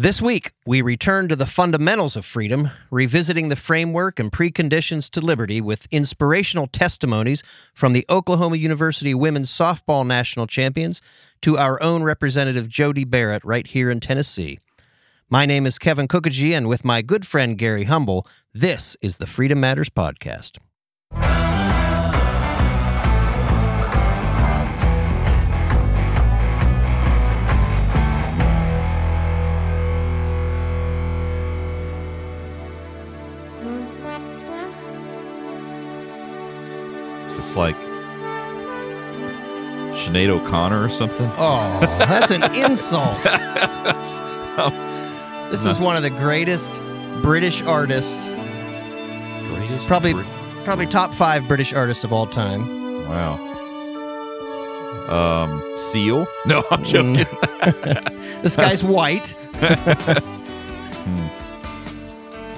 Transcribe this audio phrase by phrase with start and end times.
[0.00, 5.20] This week, we return to the fundamentals of freedom, revisiting the framework and preconditions to
[5.20, 7.42] liberty with inspirational testimonies
[7.74, 11.02] from the Oklahoma University women's softball national champions
[11.42, 14.60] to our own representative Jody Barrett right here in Tennessee.
[15.28, 18.24] My name is Kevin Kookogey, and with my good friend Gary Humble,
[18.54, 20.58] this is the Freedom Matters Podcast.
[37.58, 37.76] Like
[39.98, 41.30] Sinead O'Connor or something?
[41.36, 43.18] Oh, that's an insult.
[44.58, 44.74] Um,
[45.52, 46.82] this is one of the greatest
[47.22, 50.26] British artists, Greatest probably Brit-
[50.64, 52.66] probably top five British artists of all time.
[53.08, 53.38] wow.
[55.08, 56.26] Um, Seal?
[56.44, 57.14] No, I'm mm.
[57.14, 57.24] joking.
[58.42, 59.28] This guy's white.
[61.04, 61.28] Hmm.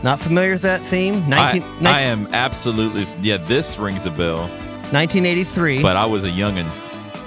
[0.03, 1.29] Not familiar with that theme?
[1.29, 3.37] 19, I, I am absolutely yeah.
[3.37, 4.49] This rings a bell,
[4.93, 5.83] 1983.
[5.83, 6.65] but I was a youngin.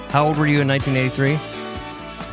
[0.09, 1.39] How old were you in 1983?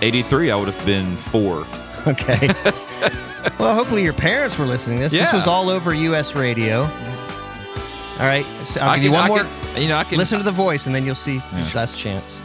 [0.07, 1.67] 83, I would have been four.
[2.07, 2.49] Okay.
[3.59, 5.13] well, hopefully your parents were listening to this.
[5.13, 6.35] This was all over U.S.
[6.35, 6.81] radio.
[6.83, 8.45] All right.
[8.65, 9.39] So I'll I give you one I more.
[9.45, 11.65] can- you know, I can Listen to the voice, and then you'll see Yeah.
[11.65, 12.41] your last chance.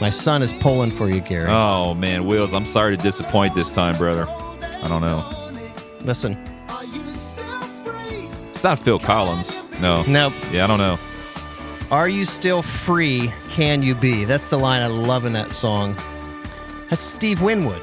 [0.00, 1.50] My son is pulling for you, Gary.
[1.50, 4.26] Oh man, Wills, I'm sorry to disappoint this time, brother.
[4.28, 5.28] I don't know.
[6.04, 6.36] Listen.
[8.58, 9.64] It's not Phil Collins.
[9.80, 10.02] No.
[10.08, 10.32] Nope.
[10.50, 10.98] Yeah, I don't know.
[11.92, 13.30] Are you still free?
[13.50, 14.24] Can you be?
[14.24, 15.94] That's the line I love in that song.
[16.90, 17.80] That's Steve Winwood.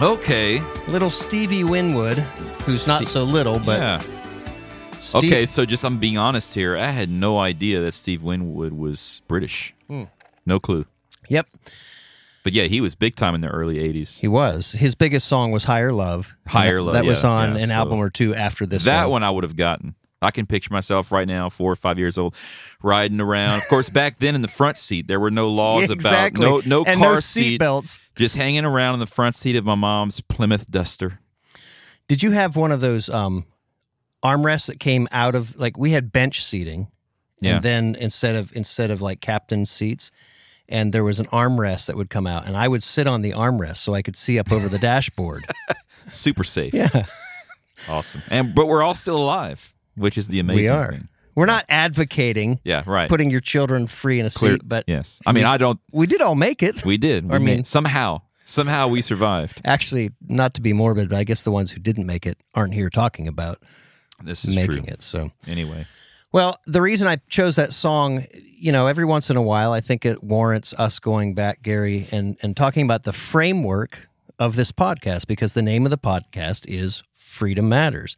[0.00, 0.58] Okay.
[0.88, 2.18] Little Stevie Winwood,
[2.66, 3.98] who's not so little, but yeah.
[4.98, 6.76] Steve- Okay, so just I'm being honest here.
[6.76, 9.72] I had no idea that Steve Winwood was British.
[9.86, 10.04] Hmm.
[10.44, 10.86] No clue.
[11.28, 11.46] Yep,
[12.42, 14.18] But yeah, he was big time in the early 80s.
[14.18, 14.72] he was.
[14.72, 16.34] His biggest song was Higher Love.
[16.48, 19.04] Higher Love, That was yeah, on yeah, an so- album or two after this that
[19.04, 19.10] one.
[19.12, 19.94] one I would have gotten.
[20.22, 22.34] I can picture myself right now, four or five years old,
[22.82, 23.58] riding around.
[23.58, 26.44] Of course, back then in the front seat, there were no laws exactly.
[26.46, 27.98] about no no and car no seat, seat belts.
[28.16, 31.20] just hanging around in the front seat of my mom's Plymouth Duster.
[32.08, 33.46] Did you have one of those um,
[34.22, 36.88] armrests that came out of like we had bench seating,
[37.40, 37.56] Yeah.
[37.56, 40.10] and then instead of instead of like captain seats,
[40.68, 43.30] and there was an armrest that would come out, and I would sit on the
[43.32, 45.46] armrest so I could see up over the dashboard.
[46.08, 46.74] Super safe.
[46.74, 47.06] Yeah,
[47.88, 48.20] Awesome.
[48.28, 50.90] And but we're all still alive, which is the amazing we are.
[50.92, 51.08] thing.
[51.34, 53.08] We're not advocating Yeah, right.
[53.08, 55.20] putting your children free in a Clear- seat, but yes.
[55.26, 56.84] I mean, we- I don't we did all make it.
[56.84, 57.28] we did.
[57.28, 59.60] We I mean- made- somehow somehow we survived.
[59.64, 62.74] Actually, not to be morbid, but I guess the ones who didn't make it aren't
[62.74, 63.58] here talking about
[64.22, 64.92] This is making true.
[64.92, 65.02] it.
[65.02, 65.30] So.
[65.46, 65.86] Anyway.
[66.32, 69.80] Well, the reason I chose that song, you know, every once in a while, I
[69.80, 74.08] think it warrants us going back, Gary, and, and talking about the framework
[74.38, 78.16] of this podcast because the name of the podcast is Freedom Matters.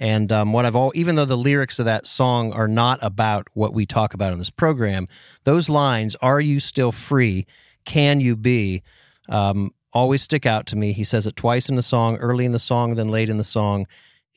[0.00, 3.48] And um, what I've all, even though the lyrics of that song are not about
[3.52, 5.06] what we talk about in this program,
[5.44, 7.46] those lines, "Are you still free?
[7.84, 8.82] Can you be?"
[9.28, 10.92] Um, always stick out to me.
[10.92, 13.44] He says it twice in the song, early in the song, then late in the
[13.44, 13.86] song.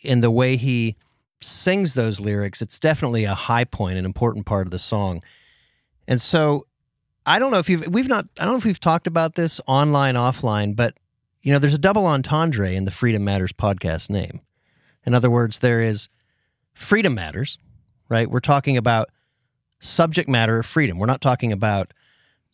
[0.02, 0.98] In the way he
[1.42, 5.24] sings those lyrics, it's definitely a high point, an important part of the song.
[6.10, 6.68] And so
[7.26, 9.62] I don't know if you've we've not I don't know if we've talked about this
[9.66, 10.96] online, offline, but
[11.42, 14.42] you know, there's a double entendre in the Freedom Matters podcast name.
[15.06, 16.10] In other words, there is
[16.74, 17.58] freedom matters,
[18.10, 18.30] right?
[18.30, 19.10] We're talking about
[19.80, 20.98] subject matter of freedom.
[20.98, 21.94] We're not talking about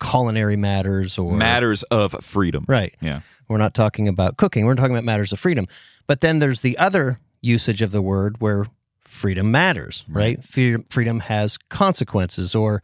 [0.02, 2.66] culinary matters or Matters of freedom.
[2.68, 2.96] Right.
[3.02, 3.22] Yeah.
[3.48, 4.66] We're not talking about cooking.
[4.66, 5.68] We're talking about matters of freedom.
[6.08, 8.66] But then there's the other usage of the word where
[9.00, 10.44] freedom matters, right?
[10.44, 12.56] Freedom, freedom has consequences.
[12.56, 12.81] Or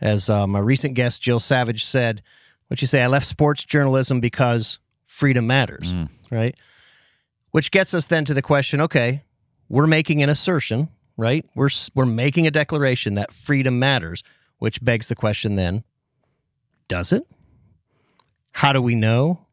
[0.00, 2.22] as um, a recent guest, Jill Savage, said,
[2.68, 6.08] what you say, I left sports journalism because freedom matters, Mm.
[6.30, 6.54] right?
[7.56, 9.24] Which gets us then to the question okay,
[9.70, 11.42] we're making an assertion, right?
[11.54, 14.22] We're, we're making a declaration that freedom matters,
[14.58, 15.82] which begs the question then
[16.86, 17.26] does it?
[18.50, 19.46] How do we know?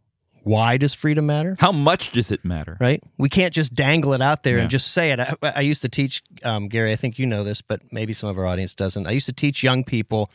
[0.44, 1.56] Why does freedom matter?
[1.58, 2.76] How much does it matter?
[2.78, 3.02] Right?
[3.18, 4.64] We can't just dangle it out there Yeah.
[4.64, 5.22] and just say it.
[5.22, 8.28] I, I used to teach, um, Gary, I think you know this, but maybe some
[8.28, 9.08] of our audience doesn't.
[9.08, 10.30] I used to teach young people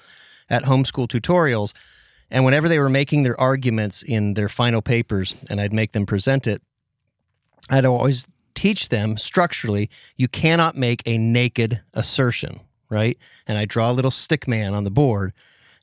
[0.49, 1.75] at homeschool tutorials.
[2.31, 6.07] And whenever they were making their arguments in their final papers and I'd make them
[6.07, 6.63] present it,
[7.71, 12.61] I'd always teach them structurally you cannot make a naked assertion,
[12.91, 13.17] right?
[13.47, 15.33] And I draw a little stick man on the board.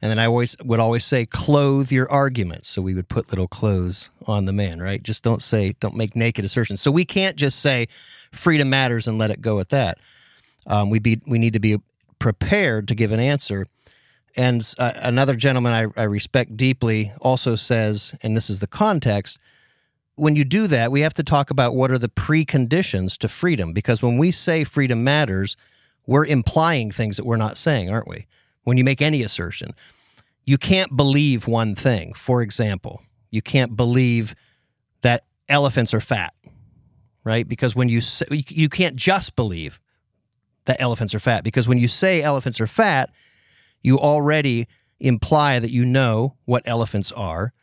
[0.02, 2.68] And then I always would always say, clothe your arguments.
[2.68, 5.02] So we would put little clothes on the man, right?
[5.02, 6.82] Just don't say, don't make naked assertions.
[6.82, 7.88] So we can't just say
[8.32, 9.98] freedom matters and let it go at that.
[10.68, 11.80] Um, we be we need to be
[12.20, 13.68] prepared to give an answer.
[14.36, 19.40] And uh, another gentleman I, I respect deeply also says, and this is the context,
[20.16, 23.74] when you do that, we have to talk about what are the preconditions to freedom.
[23.74, 25.58] Because when we say freedom matters,
[26.08, 28.28] we're implying things that we're not saying, aren't we?
[28.64, 29.74] When you make any assertion,
[30.46, 32.14] you can't believe one thing.
[32.14, 33.02] For example,
[33.32, 34.36] you can't believe
[35.02, 36.34] that elephants are fat,
[37.24, 37.48] right?
[37.48, 39.80] Because when you say, you can't just believe
[40.66, 43.12] that elephants are fat because when you say elephants are fat,
[43.84, 44.68] you already
[45.00, 47.54] imply that you know what elephants are.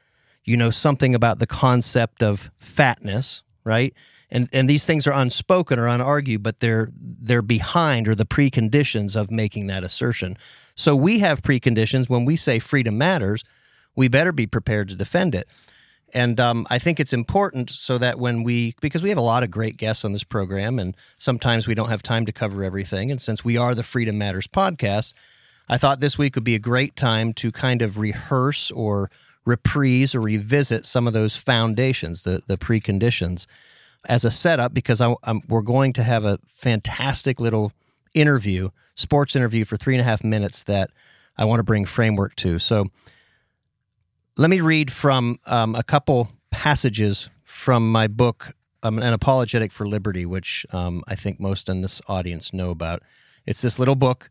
[0.44, 3.94] You know something about the concept of fatness, right?
[4.30, 9.14] And and these things are unspoken or unargued, but they're they're behind or the preconditions
[9.14, 10.36] of making that assertion.
[10.74, 13.44] So we have preconditions when we say freedom matters,
[13.94, 15.48] we better be prepared to defend it.
[16.14, 19.42] And um, I think it's important so that when we, because we have a lot
[19.42, 23.10] of great guests on this program, and sometimes we don't have time to cover everything.
[23.10, 25.14] And since we are the Freedom Matters podcast,
[25.68, 29.10] I thought this week would be a great time to kind of rehearse or
[29.44, 33.46] reprise or revisit some of those foundations, the, the preconditions,
[34.06, 35.14] as a setup, because I,
[35.48, 37.72] we're going to have a fantastic little
[38.14, 40.90] interview, sports interview for three and a half minutes that
[41.36, 42.58] I want to bring framework to.
[42.58, 42.90] So,
[44.36, 49.86] let me read from um, a couple passages from my book, um, An Apologetic for
[49.86, 53.02] Liberty, which um, I think most in this audience know about.
[53.46, 54.30] It's this little book,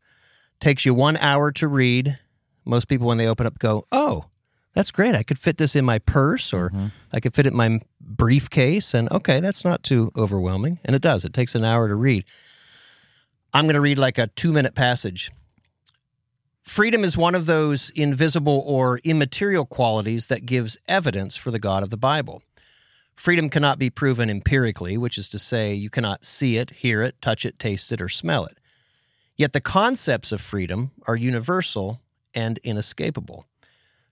[0.59, 2.17] takes you one hour to read.
[2.65, 4.25] Most people, when they open up, go, Oh,
[4.73, 5.15] that's great.
[5.15, 6.87] I could fit this in my purse or mm-hmm.
[7.11, 8.93] I could fit it in my briefcase.
[8.93, 10.79] And okay, that's not too overwhelming.
[10.85, 12.25] And it does, it takes an hour to read.
[13.53, 15.31] I'm going to read like a two minute passage
[16.63, 21.83] Freedom is one of those invisible or immaterial qualities that gives evidence for the God
[21.83, 22.43] of the Bible.
[23.15, 27.19] Freedom cannot be proven empirically, which is to say, you cannot see it, hear it,
[27.21, 28.57] touch it, taste it, or smell it.
[29.35, 31.99] Yet the concepts of freedom are universal
[32.33, 33.45] and inescapable.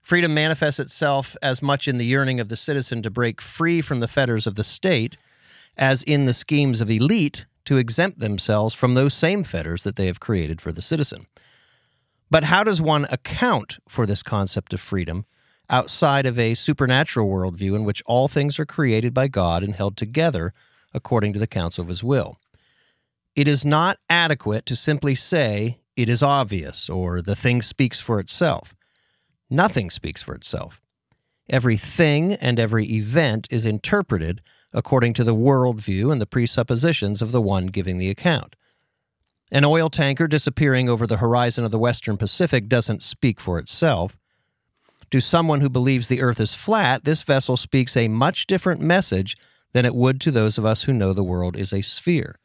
[0.00, 4.00] Freedom manifests itself as much in the yearning of the citizen to break free from
[4.00, 5.16] the fetters of the state
[5.76, 10.06] as in the schemes of elite to exempt themselves from those same fetters that they
[10.06, 11.26] have created for the citizen.
[12.30, 15.26] But how does one account for this concept of freedom
[15.68, 19.96] outside of a supernatural worldview in which all things are created by God and held
[19.96, 20.52] together
[20.92, 22.38] according to the counsel of his will?
[23.36, 28.18] It is not adequate to simply say it is obvious or the thing speaks for
[28.18, 28.74] itself.
[29.50, 30.80] Nothing speaks for itself.
[31.48, 34.40] Every thing and every event is interpreted
[34.72, 38.54] according to the worldview and the presuppositions of the one giving the account.
[39.50, 44.16] An oil tanker disappearing over the horizon of the Western Pacific doesn't speak for itself.
[45.10, 49.36] To someone who believes the earth is flat, this vessel speaks a much different message
[49.72, 52.38] than it would to those of us who know the world is a sphere.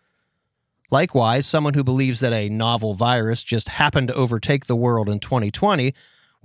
[0.89, 5.19] Likewise, someone who believes that a novel virus just happened to overtake the world in
[5.19, 5.93] 2020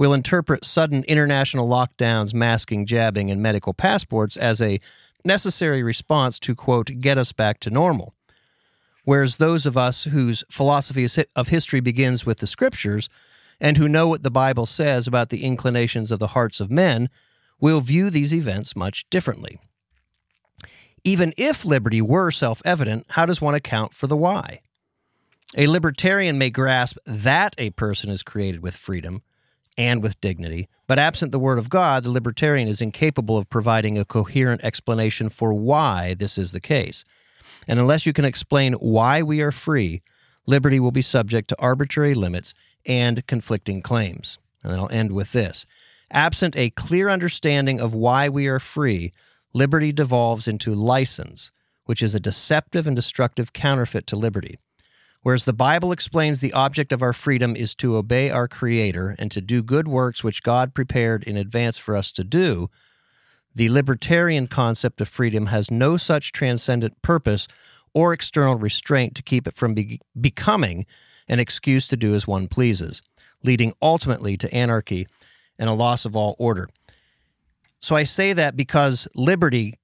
[0.01, 4.81] will interpret sudden international lockdowns, masking, jabbing, and medical passports as a
[5.27, 8.15] necessary response to, quote, get us back to normal.
[9.05, 11.07] Whereas those of us whose philosophy
[11.37, 13.11] of history begins with the scriptures
[13.61, 17.11] and who know what the Bible says about the inclinations of the hearts of men
[17.61, 19.61] will view these events much differently.
[21.05, 24.63] Even if liberty were self evident, how does one account for the why?
[25.59, 29.21] A libertarian may grasp that a person is created with freedom
[29.77, 33.99] and with dignity, but absent the Word of God, the libertarian is incapable of providing
[33.99, 37.05] a coherent explanation for why this is the case.
[37.69, 40.03] And unless you can explain why we are free,
[40.47, 42.55] liberty will be subject to arbitrary limits
[42.87, 44.39] and conflicting claims.
[44.63, 45.67] And then I'll end with this.
[46.11, 49.13] Absent a clear understanding of why we are free,
[49.53, 51.53] liberty devolves into license,
[51.85, 54.59] which is a deceptive and destructive counterfeit to liberty.
[55.23, 59.31] Whereas the Bible explains the object of our freedom is to obey our Creator and
[59.31, 62.71] to do good works which God prepared in advance for us to do,
[63.55, 67.49] the libertarian concept of freedom has no such transcendent purpose
[67.93, 70.87] or external restraint to keep it from be- becoming
[71.29, 73.03] an excuse to do as one pleases,
[73.43, 75.07] leading ultimately to anarchy
[75.59, 76.69] and a loss of all order.
[77.81, 79.79] So I say that because liberty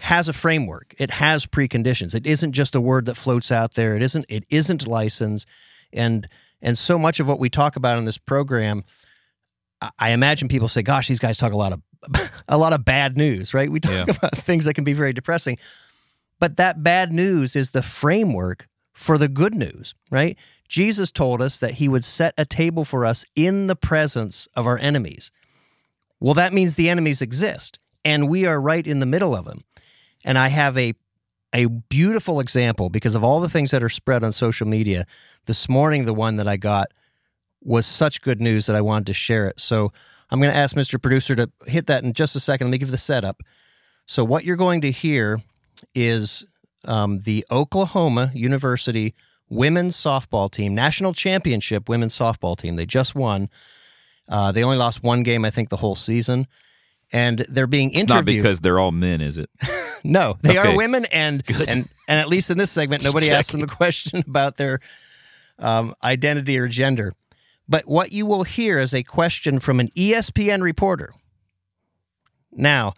[0.00, 0.94] has a framework.
[0.98, 2.14] It has preconditions.
[2.14, 3.96] It isn't just a word that floats out there.
[3.96, 5.46] It isn't it isn't license
[5.92, 6.28] and
[6.62, 8.84] and so much of what we talk about in this program
[9.98, 11.82] I imagine people say, "Gosh, these guys talk a lot of
[12.48, 13.70] a lot of bad news, right?
[13.70, 14.14] We talk yeah.
[14.16, 15.58] about things that can be very depressing.
[16.38, 20.36] But that bad news is the framework for the good news, right?
[20.68, 24.66] Jesus told us that he would set a table for us in the presence of
[24.66, 25.30] our enemies.
[26.18, 29.64] Well, that means the enemies exist, and we are right in the middle of them.
[30.24, 30.94] And I have a
[31.52, 35.04] a beautiful example because of all the things that are spread on social media.
[35.46, 36.92] This morning, the one that I got
[37.62, 39.58] was such good news that I wanted to share it.
[39.58, 39.92] So
[40.30, 41.02] I'm going to ask Mr.
[41.02, 42.68] Producer to hit that in just a second.
[42.68, 43.42] Let me give the setup.
[44.06, 45.42] So what you're going to hear
[45.92, 46.46] is
[46.84, 49.14] um, the Oklahoma University
[49.48, 52.76] women's softball team, national championship women's softball team.
[52.76, 53.50] They just won.
[54.28, 56.46] Uh, they only lost one game, I think, the whole season.
[57.12, 58.44] And they're being It's not interviewed.
[58.44, 59.50] because they're all men, is it?
[60.04, 61.68] no, they are women, and Good.
[61.68, 64.80] and and at least in this segment, nobody asked them the question about their
[65.58, 67.14] um, identity or gender.
[67.68, 71.14] But what you will hear is a question from an ESPN reporter.
[72.50, 72.94] Now,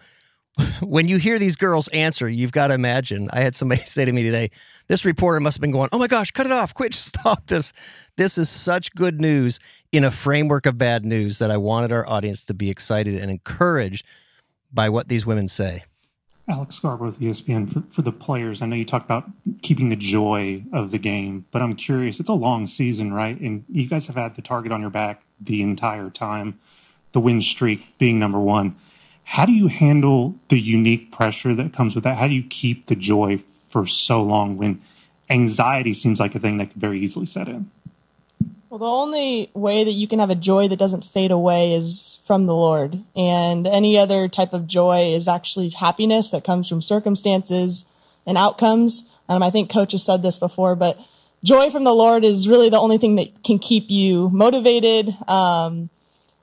[0.80, 3.28] when you hear these girls answer, you've got to imagine.
[3.32, 4.50] I had somebody say to me today,
[4.88, 6.74] this reporter must have been going, Oh my gosh, cut it off.
[6.74, 7.72] Quit, stop this.
[8.16, 9.58] This is such good news
[9.90, 13.30] in a framework of bad news that I wanted our audience to be excited and
[13.30, 14.06] encouraged
[14.72, 15.84] by what these women say.
[16.48, 18.62] Alex Scarborough with ESPN for, for the players.
[18.62, 19.30] I know you talked about
[19.62, 22.18] keeping the joy of the game, but I'm curious.
[22.18, 23.38] It's a long season, right?
[23.40, 26.58] And you guys have had the target on your back the entire time,
[27.12, 28.76] the win streak being number one.
[29.24, 32.18] How do you handle the unique pressure that comes with that?
[32.18, 34.82] How do you keep the joy for so long when
[35.30, 37.70] anxiety seems like a thing that could very easily set in?
[38.72, 42.22] Well, the only way that you can have a joy that doesn't fade away is
[42.24, 43.04] from the Lord.
[43.14, 47.84] And any other type of joy is actually happiness that comes from circumstances
[48.24, 49.10] and outcomes.
[49.28, 50.98] Um, I think Coach has said this before, but
[51.44, 55.90] joy from the Lord is really the only thing that can keep you motivated, um,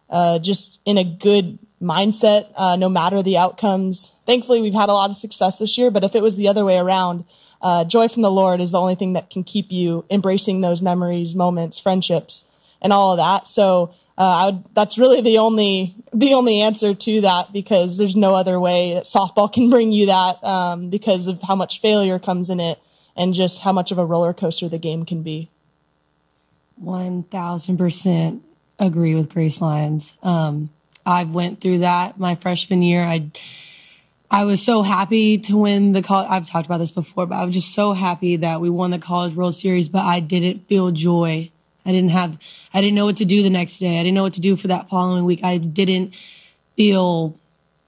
[0.08, 4.14] uh, just in a good mindset, uh, no matter the outcomes.
[4.28, 6.64] Thankfully, we've had a lot of success this year, but if it was the other
[6.64, 7.26] way around,
[7.62, 10.82] uh, joy from the Lord is the only thing that can keep you embracing those
[10.82, 12.50] memories, moments, friendships,
[12.82, 13.48] and all of that.
[13.48, 18.36] So uh, would, that's really the only the only answer to that because there's no
[18.36, 22.50] other way that softball can bring you that um, because of how much failure comes
[22.50, 22.80] in it
[23.16, 25.50] and just how much of a roller coaster the game can be.
[26.76, 28.44] One thousand percent
[28.78, 30.16] agree with Grace Lyons.
[30.24, 30.70] Um,
[31.06, 33.04] I went through that my freshman year.
[33.04, 33.32] I
[34.32, 36.28] I was so happy to win the college.
[36.30, 39.00] I've talked about this before, but I was just so happy that we won the
[39.00, 39.90] College World Series.
[39.90, 41.52] But I didn't feel joy.
[41.86, 42.38] I didn't have.
[42.74, 44.00] I didn't know what to do the next day.
[44.00, 45.44] I didn't know what to do for that following week.
[45.44, 46.14] I didn't
[46.76, 47.40] feel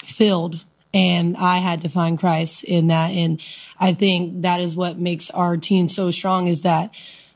[0.03, 3.12] filled and I had to find Christ in that.
[3.12, 3.39] And
[3.79, 6.93] I think that is what makes our team so strong is that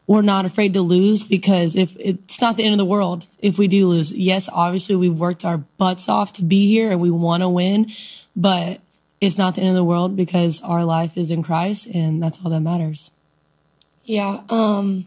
[0.07, 3.57] we're not afraid to lose because if it's not the end of the world if
[3.57, 4.11] we do lose.
[4.11, 7.91] Yes, obviously we've worked our butts off to be here and we want to win,
[8.35, 8.81] but
[9.25, 12.39] it's not the end of the world because our life is in Christ and that's
[12.43, 13.11] all that matters.
[14.03, 15.05] Yeah, um,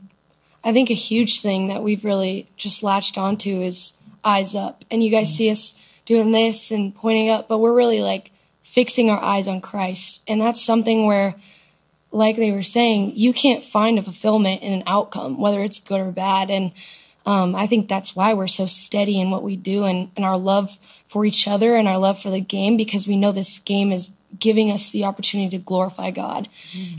[0.64, 4.84] I think a huge thing that we've really just latched onto is eyes up.
[4.90, 8.30] And you guys see us doing this and pointing up, but we're really like
[8.64, 10.22] fixing our eyes on Christ.
[10.26, 11.36] And that's something where,
[12.10, 16.00] like they were saying, you can't find a fulfillment in an outcome, whether it's good
[16.00, 16.50] or bad.
[16.50, 16.72] And
[17.24, 20.38] um, I think that's why we're so steady in what we do and, and our
[20.38, 23.90] love for each other and our love for the game because we know this game
[23.90, 26.48] is giving us the opportunity to glorify God.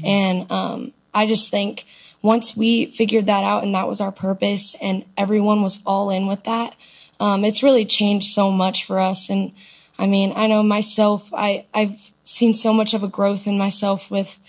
[0.04, 1.86] And um, I just think
[2.22, 6.28] once we figured that out and that was our purpose and everyone was all in
[6.28, 6.74] with that,
[7.20, 9.30] um, it's really changed so much for us.
[9.30, 9.52] And
[9.98, 14.10] I mean, I know myself, I, I've seen so much of a growth in myself
[14.10, 14.40] with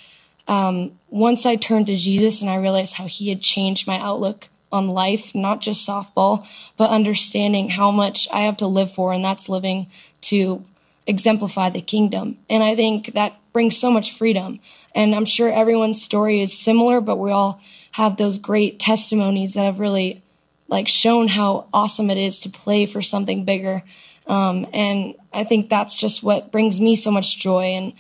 [0.49, 4.49] um, once I turned to Jesus and I realized how he had changed my outlook
[4.73, 6.47] on life, not just softball,
[6.77, 9.91] but understanding how much I have to live for, and that's living
[10.23, 10.65] to
[11.07, 12.39] exemplify the kingdom.
[12.49, 14.61] And I think that brings so much freedom.
[14.95, 17.61] And I'm sure everyone's story is similar, but we all
[17.93, 20.23] have those great testimonies that have really
[20.69, 23.83] like shown how awesome it is to play for something bigger.
[24.29, 27.65] Um, and I think that's just what brings me so much joy.
[27.65, 27.93] And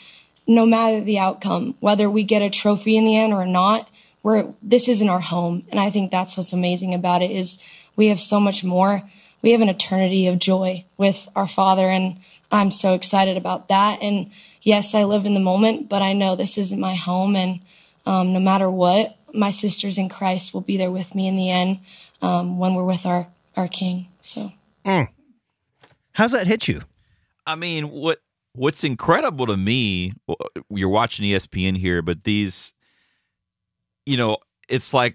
[0.46, 3.88] no matter the outcome, whether we get a trophy in the end or not,
[4.22, 5.64] we're, this isn't our home.
[5.70, 7.58] And I think that's what's amazing about it is
[7.96, 9.02] we have so much more.
[9.42, 11.88] We have an eternity of joy with our father.
[11.88, 12.18] And
[12.52, 14.00] I'm so excited about that.
[14.02, 14.30] And
[14.62, 17.36] yes, I live in the moment, but I know this isn't my home.
[17.36, 17.60] And,
[18.06, 21.50] um, no matter what, my sisters in Christ will be there with me in the
[21.50, 21.78] end,
[22.20, 24.08] um, when we're with our, our king.
[24.22, 24.52] So.
[26.12, 26.82] How's that hit you?
[27.46, 28.20] I mean, what
[28.54, 30.14] what's incredible to me,
[30.68, 32.74] you're watching ESPN here, but these,
[34.10, 34.38] you know,
[34.68, 35.14] it's like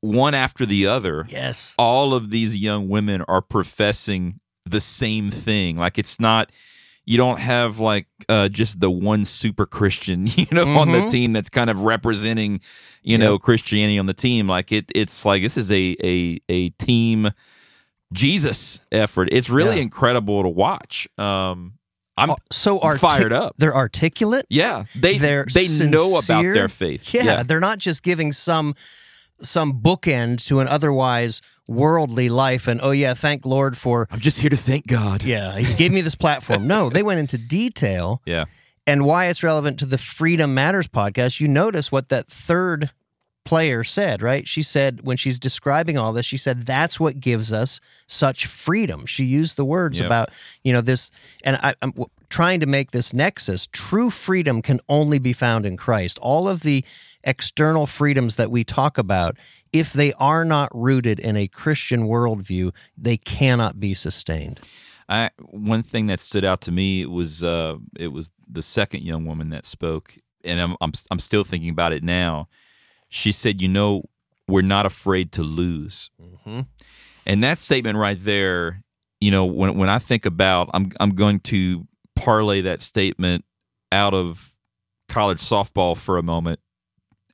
[0.00, 1.26] one after the other.
[1.28, 1.74] Yes.
[1.78, 5.76] All of these young women are professing the same thing.
[5.76, 6.52] Like it's not.
[7.04, 11.10] You don't have like uh, just the one super Christian, you know, on the Mhm.
[11.10, 12.60] team that's kind of representing,
[13.02, 14.46] you know, Christianity on the team.
[14.46, 17.30] Like it, it's like this is a a a team
[18.12, 19.28] Jesus effort.
[19.32, 19.82] It's really Yeah.
[19.82, 21.08] incredible to watch.
[21.18, 21.77] Um,
[22.18, 23.54] I'm Uh, so artic- fired up.
[23.58, 24.46] They're articulate.
[24.50, 27.14] yeah, they They're they know about their faith.
[27.14, 28.74] Yeah, they're not just giving some
[29.40, 34.40] some bookend to an otherwise worldly life and oh yeah, thank Lord for I'm just
[34.40, 35.22] here to thank God.
[35.22, 36.66] yeah, he gave me this platform.
[36.66, 38.46] No, they went into detail Yeah.
[38.86, 41.40] and why it's relevant to the Freedom Matters podcast.
[41.40, 42.90] You notice what that third
[43.48, 44.46] player said, right?
[44.46, 49.06] She said when she's describing all this, she said that's what gives us such freedom.
[49.06, 50.06] She used the words Yep.
[50.06, 50.28] about
[50.62, 51.10] you know this,
[51.44, 53.66] and I, I'm w- trying to make this nexus.
[53.72, 56.18] True freedom can only be found in Christ.
[56.20, 56.84] All of the
[57.24, 59.36] external freedoms that we talk about,
[59.72, 64.60] if they are not rooted in a Christian worldview, they cannot be sustained.
[65.08, 69.24] I one thing that stood out to me was uh, it was the second young
[69.24, 70.14] woman that spoke,
[70.44, 72.48] and I'm I'm I'm still thinking about it now.
[73.08, 74.04] She said, "You know,
[74.46, 76.60] we're not afraid to lose," mm-hmm.
[77.26, 78.82] and that statement right there.
[79.20, 83.44] You know, when when I think about, I'm I'm going to parlay that statement
[83.90, 84.56] out of
[85.08, 86.60] college softball for a moment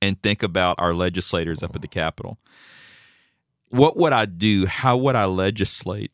[0.00, 2.38] and think about our legislators up at the Capitol.
[3.70, 4.66] What would I do?
[4.66, 6.12] How would I legislate?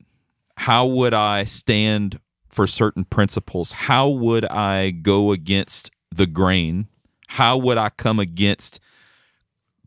[0.61, 3.73] how would I stand for certain principles?
[3.73, 6.87] How would I go against the grain?
[7.29, 8.79] How would I come against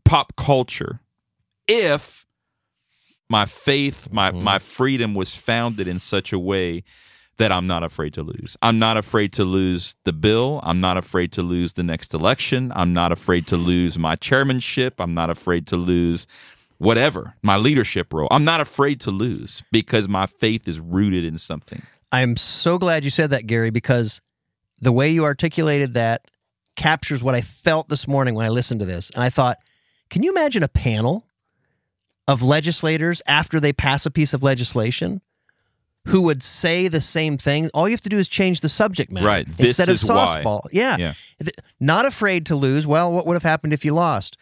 [0.04, 1.00] pop culture
[1.68, 2.26] if
[3.28, 4.42] my faith, my mm-hmm.
[4.42, 6.84] my freedom was founded in such a way
[7.36, 8.56] that I'm not afraid to lose.
[8.62, 10.60] I'm not afraid to lose the bill.
[10.62, 12.72] I'm not afraid to lose the next election.
[12.76, 15.00] I'm not afraid to lose my chairmanship.
[15.00, 16.28] I'm not afraid to lose
[16.78, 18.28] whatever, my leadership role.
[18.30, 21.82] I'm not afraid to lose because my faith is rooted in something.
[22.12, 24.20] I'm so glad you said that, Gary, because
[24.80, 26.30] the way you articulated that
[26.76, 29.10] captures what I felt this morning when I listened to this.
[29.10, 29.58] And I thought,
[30.10, 31.26] can you imagine a panel
[32.26, 35.20] of legislators after they pass a piece of legislation
[36.06, 37.70] who would say the same thing?
[37.74, 39.26] All you have to do is change the subject matter.
[39.26, 39.46] Right.
[39.48, 40.42] This Instead is of why.
[40.42, 40.62] softball.
[40.72, 40.96] Yeah.
[40.98, 41.12] Yeah.
[41.80, 42.86] Not afraid to lose.
[42.86, 44.36] Well, what would have happened if you lost?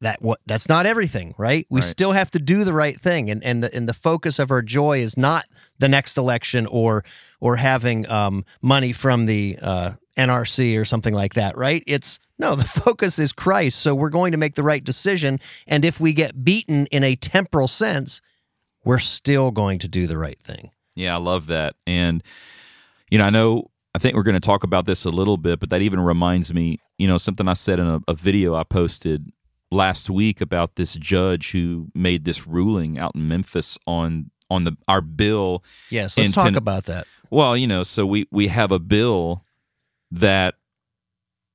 [0.00, 1.66] That what that's not everything, right?
[1.70, 1.86] We Right.
[1.88, 4.60] still have to do the right thing, and and the and the focus of our
[4.60, 5.46] joy is not
[5.78, 7.04] the next election or
[7.40, 11.82] or having um, money from the uh, NRC or something like that, right?
[11.86, 13.80] It's no, the focus is Christ.
[13.80, 17.16] So we're going to make the right decision, and if we get beaten in a
[17.16, 18.20] temporal sense,
[18.84, 20.70] we're still going to do the right thing.
[20.94, 21.74] Yeah, I love that.
[21.86, 22.22] And,
[23.10, 25.58] you know, I know, I think we're going to talk about this a little bit,
[25.58, 28.62] but that even reminds me, you know, something I said in a, a video I
[28.62, 29.32] posted
[29.70, 34.76] last week about this judge who made this ruling out in Memphis on on the
[34.86, 37.06] our bill Yes, let's talk ten- about that.
[37.30, 39.44] Well, you know, so we we have a bill
[40.10, 40.54] that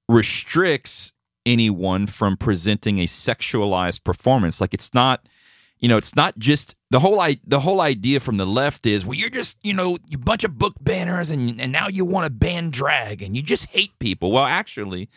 [0.09, 1.13] restricts
[1.45, 4.59] anyone from presenting a sexualized performance.
[4.59, 5.29] Like it's not,
[5.77, 9.05] you know, it's not just the whole I, the whole idea from the left is,
[9.05, 12.25] well, you're just, you know, you bunch of book banners and and now you want
[12.25, 14.31] to ban drag and you just hate people.
[14.31, 15.09] Well, actually,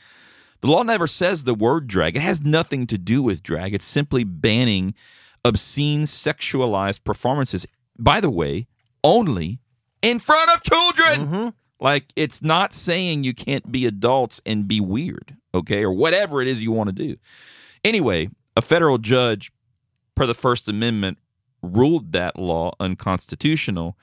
[0.60, 2.14] the law never says the word drag.
[2.14, 3.74] It has nothing to do with drag.
[3.74, 4.94] It's simply banning
[5.44, 7.66] obscene sexualized performances.
[7.98, 8.68] By the way,
[9.02, 9.58] only
[10.02, 11.20] in front of children.
[11.20, 11.48] Mm-hmm.
[11.82, 16.46] Like it's not saying you can't be adults and be weird, okay, or whatever it
[16.46, 17.16] is you want to do.
[17.84, 19.50] Anyway, a federal judge,
[20.14, 21.18] per the First Amendment,
[21.60, 23.98] ruled that law unconstitutional.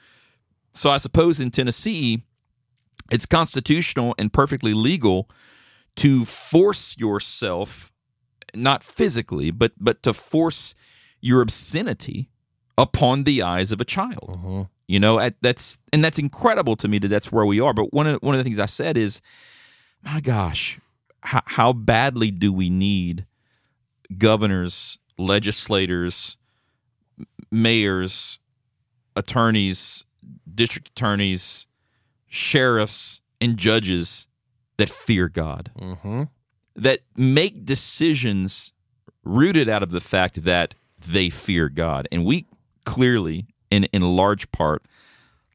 [0.73, 2.23] So I suppose in Tennessee,
[3.11, 5.29] it's constitutional and perfectly legal
[5.95, 7.93] to force yourself,
[8.53, 10.75] not physically, but but to force
[11.21, 12.29] your obscenity
[12.79, 14.67] upon the eyes of a child.
[14.87, 17.73] You know, at, that's and that's incredible to me that that's where we are.
[17.75, 19.21] But one of one of the things I said is,
[20.03, 20.79] my gosh,
[21.21, 23.27] how, how badly do we need
[24.17, 26.37] governors, legislators,
[27.51, 28.39] mayors,
[29.15, 30.05] attorneys,
[30.53, 31.67] district attorneys,
[32.27, 34.27] sheriffs, and judges
[34.77, 36.23] that fear God, Mm-hmm.
[36.75, 38.71] that make decisions
[39.23, 42.47] rooted out of the fact that they fear God, and we
[42.85, 44.83] clearly, in in large part,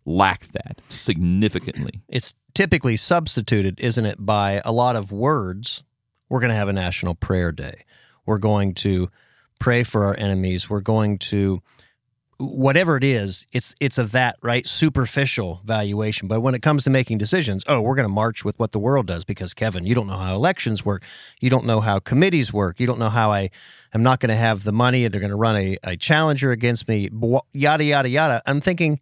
[0.04, 2.02] lack that significantly.
[2.08, 5.82] It's typically substituted, isn't it, by a lot of words.
[6.28, 7.84] We're going to have a national prayer day.
[8.26, 9.10] We're going to
[9.58, 10.70] pray for our enemies.
[10.70, 11.62] We're going to
[12.44, 16.28] whatever it is, it's it's a that right superficial valuation.
[16.28, 18.78] But when it comes to making decisions, oh, we're going to march with what the
[18.78, 21.02] world does because Kevin, you don't know how elections work.
[21.40, 22.80] You don't know how committees work.
[22.80, 23.50] You don't know how I
[23.94, 25.07] am not going to have the money.
[25.09, 27.11] They're going to run a, a challenger against me.
[27.52, 28.42] Yada yada yada.
[28.46, 29.00] I'm thinking,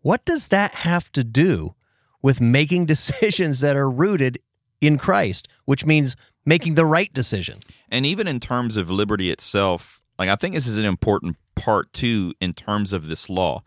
[0.00, 1.74] what does that have to do
[2.22, 4.38] with making decisions that are rooted
[4.80, 7.60] in Christ, which means making the right decision?
[7.90, 11.92] And even in terms of liberty itself, like I think this is an important part
[11.92, 13.62] two in terms of this law.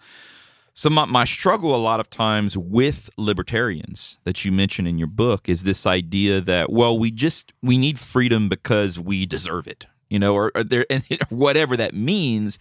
[0.73, 5.07] So my, my struggle a lot of times with libertarians that you mention in your
[5.07, 9.85] book is this idea that well we just we need freedom because we deserve it,
[10.09, 12.59] you know, or, or there and whatever that means.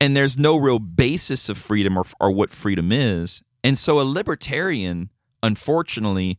[0.00, 3.42] and there's no real basis of freedom or, or what freedom is.
[3.62, 5.10] And so a libertarian,
[5.42, 6.38] unfortunately,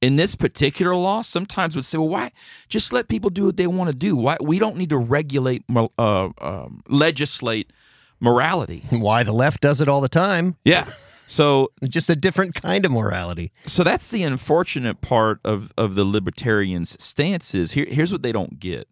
[0.00, 2.32] in this particular law, sometimes would say, "Well, why
[2.68, 4.16] just let people do what they want to do?
[4.16, 7.72] Why we don't need to regulate, uh, um, legislate
[8.18, 10.56] morality?" Why the left does it all the time.
[10.64, 10.90] Yeah.
[11.26, 13.52] So just a different kind of morality.
[13.66, 18.32] so that's the unfortunate part of of the libertarians' stance is here, here's what they
[18.32, 18.88] don't get.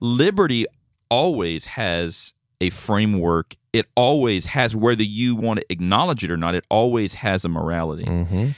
[0.00, 0.66] Liberty
[1.08, 3.56] always has a framework.
[3.72, 7.48] It always has whether you want to acknowledge it or not, it always has a
[7.48, 8.04] morality.
[8.04, 8.48] Mm-hmm.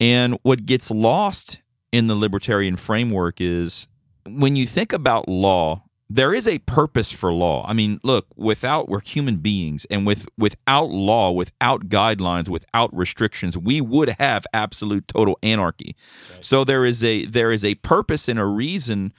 [0.00, 1.60] And what gets lost
[1.92, 3.88] in the libertarian framework is
[4.26, 7.64] when you think about law, there is a purpose for law.
[7.66, 13.56] I mean, look, without we're human beings and with without law, without guidelines, without restrictions,
[13.56, 15.96] we would have absolute total anarchy.
[16.40, 19.12] So there is a there is a purpose and a reason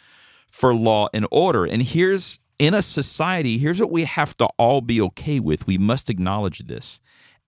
[0.51, 1.65] for law and order.
[1.65, 5.67] And here's in a society, here's what we have to all be okay with.
[5.67, 7.01] We must acknowledge this.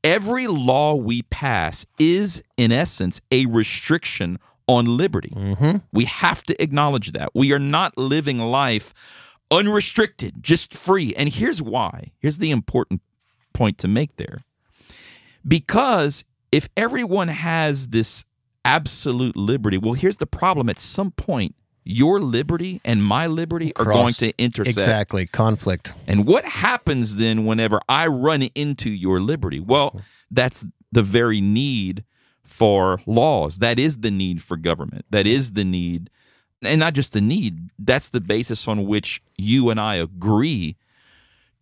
[0.08, 5.34] Every law we pass is, in essence, a restriction on liberty.
[5.36, 5.78] Mm-hmm.
[5.92, 7.36] We have to acknowledge that.
[7.36, 8.94] We are not living life
[9.52, 11.14] unrestricted, just free.
[11.16, 12.12] And here's why.
[12.20, 13.02] Here's the important
[13.52, 14.40] point to make there.
[15.46, 18.24] Because if everyone has this
[18.64, 20.70] absolute liberty, well, here's the problem.
[20.70, 21.54] At some point,
[21.88, 24.78] your liberty and my liberty are going to intersect.
[24.78, 25.26] Exactly.
[25.26, 25.94] Conflict.
[26.06, 29.60] And what happens then whenever I run into your liberty?
[29.60, 32.04] Well, that's the very need
[32.44, 33.60] for laws.
[33.60, 35.06] That is the need for government.
[35.10, 36.10] That is the need,
[36.62, 40.76] and not just the need, that's the basis on which you and I agree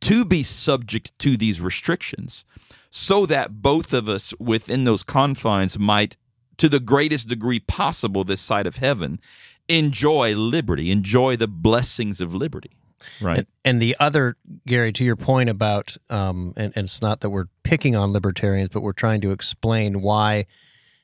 [0.02, 2.46] to be subject to these restrictions
[2.92, 6.18] so that both of us within those confines might,
[6.58, 9.20] to the greatest degree possible, this side of heaven,
[9.68, 12.72] enjoy liberty, enjoy the blessings of liberty.
[13.22, 13.40] Right.
[13.40, 17.30] And, and the other, Gary, to your point about, um, and, and it's not that
[17.30, 20.46] we're picking on libertarians, but we're trying to explain why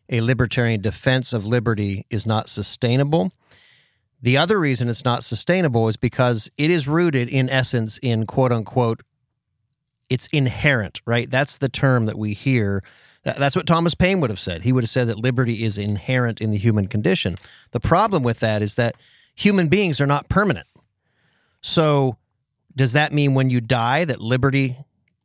[0.10, 3.32] a libertarian defense of liberty is not sustainable.
[4.21, 8.52] The other reason it's not sustainable is because it is rooted, in essence, in quote
[8.52, 9.02] unquote,
[10.10, 11.30] it's inherent, right?
[11.30, 12.84] That's the term that we hear.
[13.23, 14.63] That- That's what Thomas Paine would have said.
[14.63, 17.38] He would have said that liberty is inherent in the human condition.
[17.71, 18.95] The problem with that is that
[19.36, 20.67] human beings are not permanent.
[21.62, 22.17] So,
[22.75, 24.77] does that mean when you die that liberty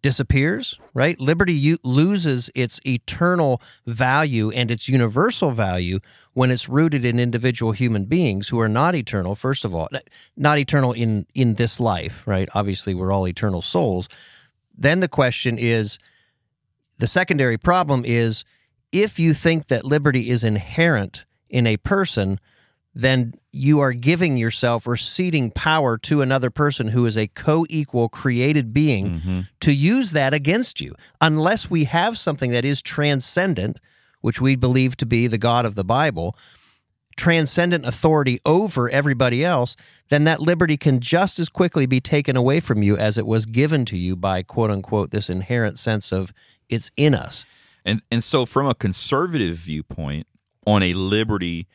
[0.03, 0.79] disappears?
[0.95, 1.19] Right?
[1.19, 6.01] Liberty loses its eternal value and its universal value
[6.35, 9.35] when it's rooted in individual human beings who are not eternal.
[9.35, 9.89] First of all,
[10.37, 12.23] not eternal in in this life.
[12.27, 12.49] Right?
[12.55, 14.09] Obviously, we're all eternal souls.
[14.77, 15.99] Then the question is,
[16.99, 18.45] the secondary problem is
[18.93, 22.39] if you think that liberty is inherent in a person
[22.97, 27.67] then you are giving yourself or ceding power to another person who is a co
[27.69, 29.41] equal created being mm-hmm.
[29.61, 30.95] to use that against you.
[31.21, 33.81] Unless we have something that is transcendent,
[34.23, 36.39] which we believe to be the God of the Bible,
[37.19, 39.77] transcendent authority over everybody else,
[40.09, 43.45] then that liberty can just as quickly be taken away from you as it was
[43.45, 46.33] given to you by quote unquote this inherent sense of
[46.69, 47.45] it's in us.
[47.85, 50.27] And and so from a conservative viewpoint
[50.67, 51.69] on a liberty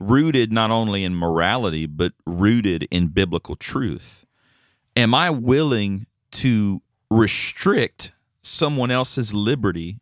[0.00, 4.26] rooted not only in morality but rooted in biblical truth,
[4.96, 10.00] am I willing to restrict someone else's liberty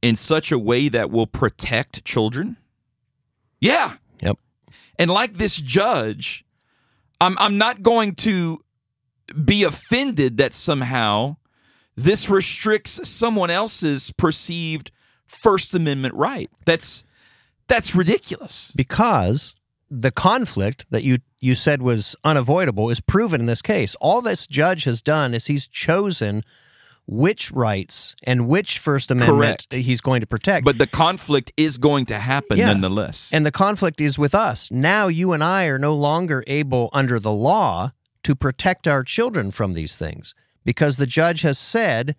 [0.00, 2.56] in such a way that will protect children?
[3.60, 3.96] Yeah.
[4.22, 4.38] Yep.
[4.98, 6.44] And like this judge,
[7.20, 8.60] I'm I'm not going to
[9.44, 11.36] be offended that somehow
[11.96, 14.90] this restricts someone else's perceived
[15.26, 16.50] First Amendment right.
[16.66, 17.04] That's
[17.68, 18.72] that's ridiculous.
[18.76, 19.54] because
[19.90, 23.94] the conflict that you you said was unavoidable is proven in this case.
[24.00, 26.44] All this judge has done is he's chosen
[27.06, 29.72] which rights and which First Amendment Correct.
[29.74, 30.64] he's going to protect.
[30.64, 32.66] But the conflict is going to happen Yeah.
[32.72, 33.30] nonetheless.
[33.32, 34.70] and the conflict is with us.
[34.70, 39.50] Now you and I are no longer able under the law to protect our children
[39.50, 42.14] from these things because the judge has said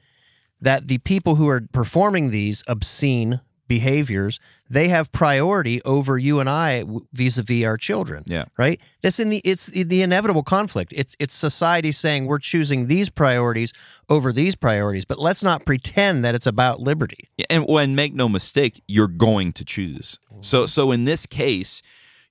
[0.62, 6.50] that the people who are performing these obscene behaviors they have priority over you and
[6.50, 8.44] I vis-a-vis our children Yeah.
[8.58, 13.10] right that's in the it's the inevitable conflict it's it's society saying we're choosing these
[13.10, 13.72] priorities
[14.10, 18.14] over these priorities but let's not pretend that it's about liberty Yeah, and when make
[18.14, 20.20] no mistake, you're going to choose.
[20.42, 20.68] So mm-hmm.
[20.68, 21.82] so in this case,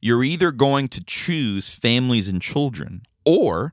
[0.01, 3.72] you're either going to choose families and children, or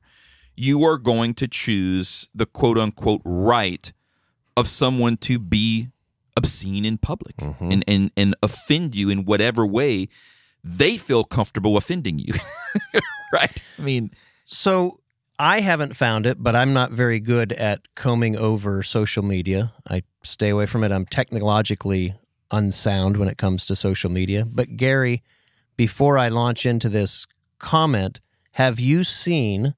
[0.60, 3.92] you are going to choose the quote unquote right
[4.56, 5.88] of someone to be
[6.36, 7.72] obscene in public mm-hmm.
[7.72, 10.08] and, and and offend you in whatever way
[10.62, 12.34] they feel comfortable offending you.
[13.32, 13.62] right?
[13.78, 14.10] I mean,
[14.44, 15.00] So
[15.38, 19.72] I haven't found it, but I'm not very good at combing over social media.
[19.88, 20.92] I stay away from it.
[20.92, 22.14] I'm technologically
[22.50, 24.44] unsound when it comes to social media.
[24.44, 25.22] But Gary,
[25.78, 27.26] before I launch into this
[27.58, 28.20] comment,
[28.52, 29.74] have you seen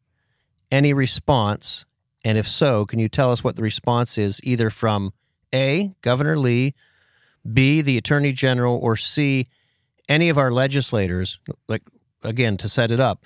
[0.73, 1.85] any response?
[2.25, 5.13] And if so, can you tell us what the response is either from
[5.55, 6.75] A, Governor Lee,
[7.53, 9.49] B, the Attorney General, or C,
[10.09, 11.39] any of our legislators?
[11.69, 11.83] Like,
[12.25, 13.25] again, to set it up,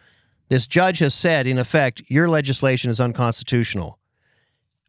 [0.48, 3.98] this judge has said, in effect, your legislation is unconstitutional.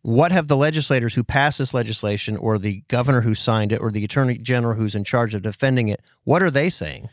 [0.03, 3.91] What have the legislators who passed this legislation, or the governor who signed it, or
[3.91, 7.09] the attorney general who's in charge of defending it, what are they saying?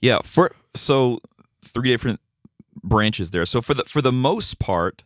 [0.00, 1.20] Yeah, for so
[1.62, 2.20] three different
[2.86, 3.46] branches there.
[3.46, 5.04] So for the for the most part,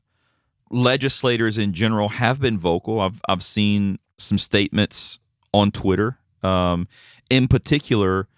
[0.70, 3.00] legislators in general have been vocal.
[3.00, 5.18] I've I've seen some statements
[5.52, 6.18] on Twitter.
[6.42, 6.88] Um,
[7.28, 8.28] in particular,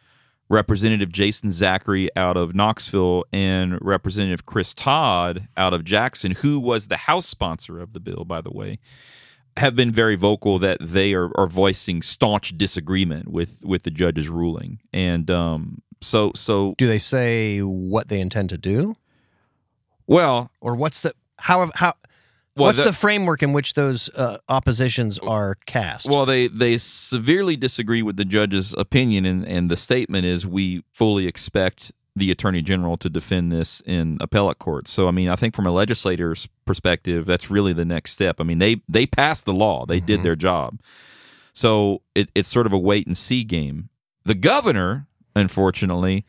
[0.48, 6.88] Representative Jason Zachary out of Knoxville and Representative Chris Todd out of Jackson, who was
[6.88, 8.78] the House sponsor of the bill, by the way,
[9.56, 14.28] have been very vocal that they are, are voicing staunch disagreement with with the judge's
[14.28, 14.80] ruling.
[14.92, 18.96] And um, so, so Do they say what they intend to do,
[20.12, 21.94] well, or what's the how how
[22.56, 26.08] well, what's the- the, framework in which those uh, oppositions are cast?
[26.08, 30.84] Well, they they severely disagree with the judge's opinion, and, and the statement is we
[30.92, 34.86] fully expect the attorney general to defend this in appellate court.
[34.86, 38.36] So, I mean, I think from a legislator's perspective, that's really the next step.
[38.38, 40.78] I mean, they they passed the law, they did their job,
[41.54, 43.88] so it, it's sort of a wait and see game.
[44.24, 46.26] The governor, unfortunately,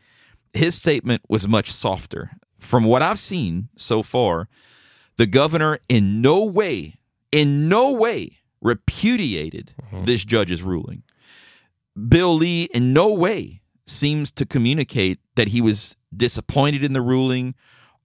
[0.54, 2.30] his statement was much softer.
[2.64, 4.48] From what I've seen so far,
[5.16, 6.96] the governor in no way,
[7.30, 10.06] in no way repudiated mm-hmm.
[10.06, 11.02] this judge's ruling.
[12.08, 17.54] Bill Lee in no way seems to communicate that he was disappointed in the ruling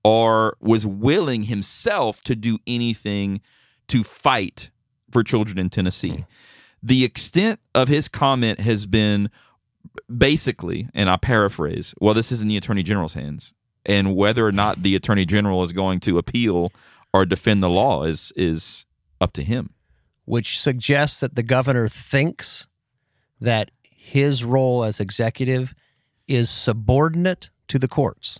[0.03, 3.41] or was willing himself to do anything
[3.87, 4.69] to fight
[5.09, 6.09] for children in Tennessee.
[6.09, 6.23] Mm-hmm.
[6.83, 9.29] The extent of his comment has been
[10.15, 13.53] basically, and I paraphrase, well, this is in the Attorney General's hands.
[13.85, 16.71] And whether or not the Attorney General is going to appeal
[17.13, 18.85] or defend the law is is
[19.21, 19.71] up to him.
[20.25, 22.67] which suggests that the governor thinks
[23.41, 25.73] that his role as executive
[26.27, 28.39] is subordinate to the courts.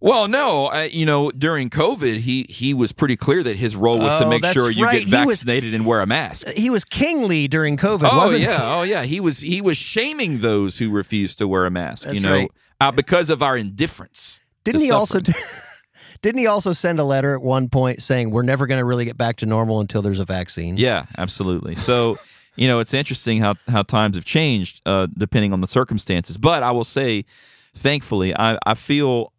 [0.00, 3.98] Well, no, I, you know, during COVID, he he was pretty clear that his role
[3.98, 5.06] was to Oh, make sure you right.
[5.06, 6.48] get He was- vaccinated and wear a mask.
[6.48, 8.46] He was kingly during COVID, Oh wasn't he?
[8.46, 9.04] yeah, oh yeah.
[9.04, 12.04] He was he was shaming those who refused to wear a mask.
[12.04, 12.50] That's you know, right.
[12.80, 14.40] uh, because of our indifference.
[14.64, 15.34] Didn't he also suffering.
[16.22, 19.04] Didn't he also send a letter at one point saying we're never going to really
[19.04, 20.78] get back to normal until there's a vaccine?
[20.78, 21.76] Yeah, absolutely.
[21.76, 22.16] So,
[22.56, 26.38] you know, it's interesting how how times have changed uh, depending on the circumstances.
[26.38, 27.26] But I will say,
[27.74, 29.32] thankfully, I, I feel,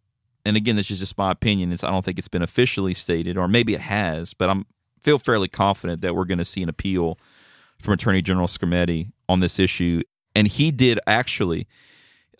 [0.44, 1.72] and again, this is just my opinion.
[1.72, 4.64] It's I don't think it's been officially stated, or maybe it has, but I'm
[5.06, 7.16] feel fairly confident that we're going to see an appeal
[7.80, 10.02] from Attorney General Skrmetti on this issue.
[10.34, 11.68] And he did actually,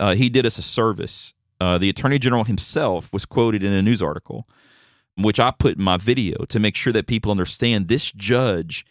[0.01, 1.33] uh, he did us a service.
[1.61, 4.47] Uh, the Attorney General himself was quoted in a news article,
[5.17, 8.85] which I put in my video to make sure that people understand this judge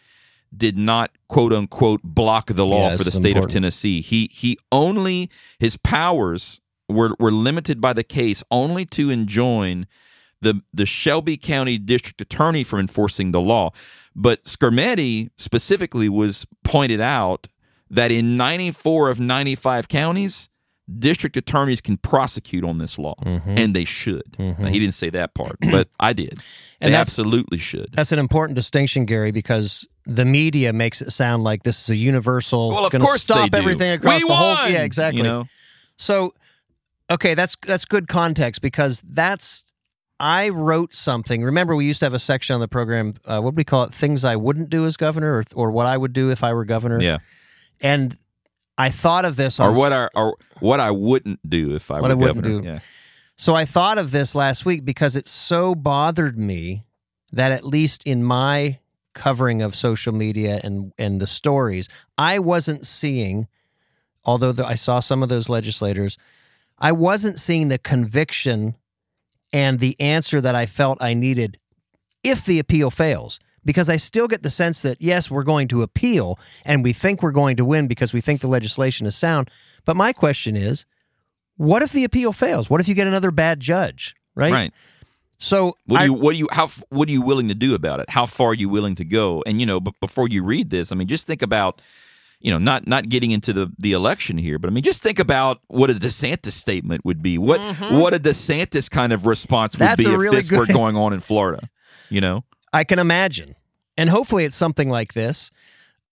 [0.56, 3.48] did not quote unquote block the law Yeah, for the state of.
[3.48, 4.00] Tennessee.
[4.00, 9.86] He he only his powers were were limited by the case only to enjoin
[10.40, 13.70] the the Shelby County District Attorney from enforcing the law.
[14.14, 17.48] But Skrmetti specifically was pointed out
[17.90, 20.48] that in 94 of 95 counties,
[20.98, 23.58] district attorneys can prosecute on this law, Mm-hmm.
[23.58, 24.36] and they should.
[24.38, 26.38] Now, he didn't say that part, but I did.
[26.78, 27.88] And they absolutely should.
[27.94, 31.96] That's an important distinction, Gary, because the media makes it sound like this is a
[31.96, 32.68] universal.
[32.70, 34.68] Well, of course stop everything across we the whole.
[34.70, 35.22] Yeah, exactly.
[35.22, 35.44] You know?
[35.96, 36.34] So,
[37.10, 39.64] okay, that's that's good context because that's
[40.20, 41.42] I wrote something.
[41.42, 43.14] Remember, we used to have a section on the program.
[43.24, 43.94] Uh, what do we call it?
[43.94, 46.66] Things I wouldn't do as governor, or or what I would do if I were
[46.66, 47.00] governor.
[47.00, 47.18] Yeah.
[47.80, 48.18] And
[48.78, 52.04] I thought of this Or what I or what I wouldn't do if I What
[52.04, 52.60] were I wouldn't governor.
[52.62, 52.68] do.
[52.68, 52.78] Yeah.
[53.36, 56.84] So I thought of this last week because it so bothered me
[57.32, 58.78] that at least in my
[59.14, 63.48] covering of social media and and the stories, I wasn't seeing
[64.24, 66.18] although the, I saw some of those legislators,
[66.78, 68.76] I wasn't seeing the conviction
[69.52, 71.58] and the answer that I felt I needed
[72.24, 73.38] if the appeal fails.
[73.66, 77.22] Because I still get the sense that, yes, we're going to appeal and we think
[77.22, 79.50] we're going to win because we think the legislation is sound.
[79.84, 80.86] But my question is,
[81.56, 82.70] what if the appeal fails?
[82.70, 84.14] What if you get another bad judge?
[84.34, 84.52] Right.
[84.52, 84.72] Right.
[85.38, 87.74] So What I- do you what do you how what are you willing to do
[87.74, 88.08] about it?
[88.08, 89.42] How far are you willing to go?
[89.46, 91.82] And you know, but before you read this, I mean, just think about
[92.40, 95.18] you know, not not getting into the the election here, but I mean, just think
[95.18, 97.38] about what a DeSantis statement would be.
[97.38, 97.60] What
[97.92, 99.88] what a DeSantis kind of response would Mm-hmm.
[99.88, 101.68] That's be if really this were going on in Florida.
[102.08, 102.44] You know,
[102.76, 103.56] I can imagine.
[103.96, 105.50] And hopefully it's something like this.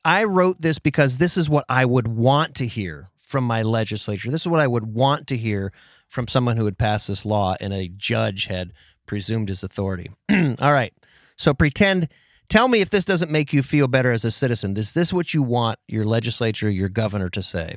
[0.03, 4.31] I wrote this because this is what I would want to hear from my legislature.
[4.31, 5.75] This is what I would want to hear
[6.09, 8.73] from someone who had passed this law and a judge had
[9.05, 10.11] presumed his authority.
[10.31, 10.95] All right.
[11.37, 12.09] So pretend,
[12.49, 14.75] tell me if this doesn't make you feel better as a citizen.
[14.79, 17.77] Is this what you want your legislature, your governor to say?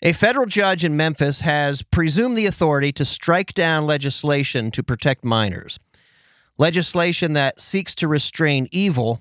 [0.00, 5.24] A federal judge in Memphis has presumed the authority to strike down legislation to protect
[5.24, 5.80] minors.
[6.62, 9.20] Legislation that seeks to restrain evil,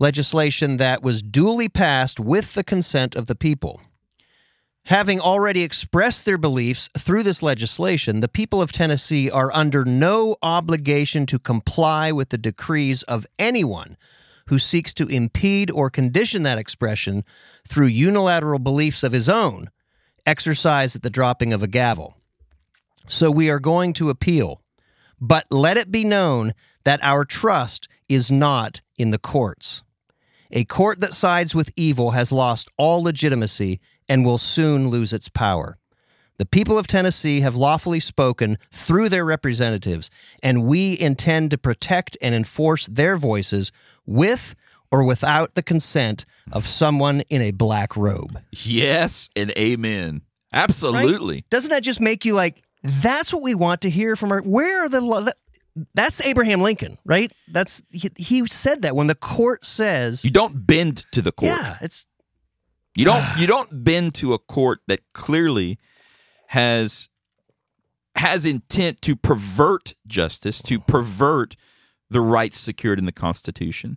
[0.00, 3.80] legislation that was duly passed with the consent of the people.
[4.86, 10.34] Having already expressed their beliefs through this legislation, the people of Tennessee are under no
[10.42, 13.96] obligation to comply with the decrees of anyone
[14.46, 17.22] who seeks to impede or condition that expression
[17.64, 19.70] through unilateral beliefs of his own,
[20.26, 22.16] exercised at the dropping of a gavel.
[23.06, 24.62] So we are going to appeal,
[25.22, 26.52] but let it be known
[26.84, 29.82] that our trust is not in the courts.
[30.50, 35.28] A court that sides with evil has lost all legitimacy and will soon lose its
[35.28, 35.78] power.
[36.38, 40.10] The people of Tennessee have lawfully spoken through their representatives,
[40.42, 43.70] and we intend to protect and enforce their voices
[44.04, 44.56] with
[44.90, 48.40] or without the consent of someone in a black robe.
[48.50, 50.22] yes and amen.
[50.52, 51.44] Absolutely.
[51.48, 54.84] Doesn't that just make you like, that's what we want to hear from our, where
[54.84, 55.34] are the,
[55.94, 57.32] that's Abraham Lincoln, right?
[57.48, 61.52] That's, he, he said that when the court says, You don't bend to the court.
[61.52, 62.06] yeah, it's,
[62.94, 65.78] You don't you don't bend to a court that clearly
[66.48, 67.08] has
[68.16, 71.56] has intent to pervert justice, to pervert
[72.10, 73.96] the rights secured in the Constitution,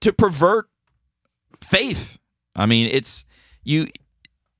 [0.00, 0.66] to pervert
[1.62, 2.18] faith.
[2.54, 3.24] I mean, it's
[3.62, 3.88] you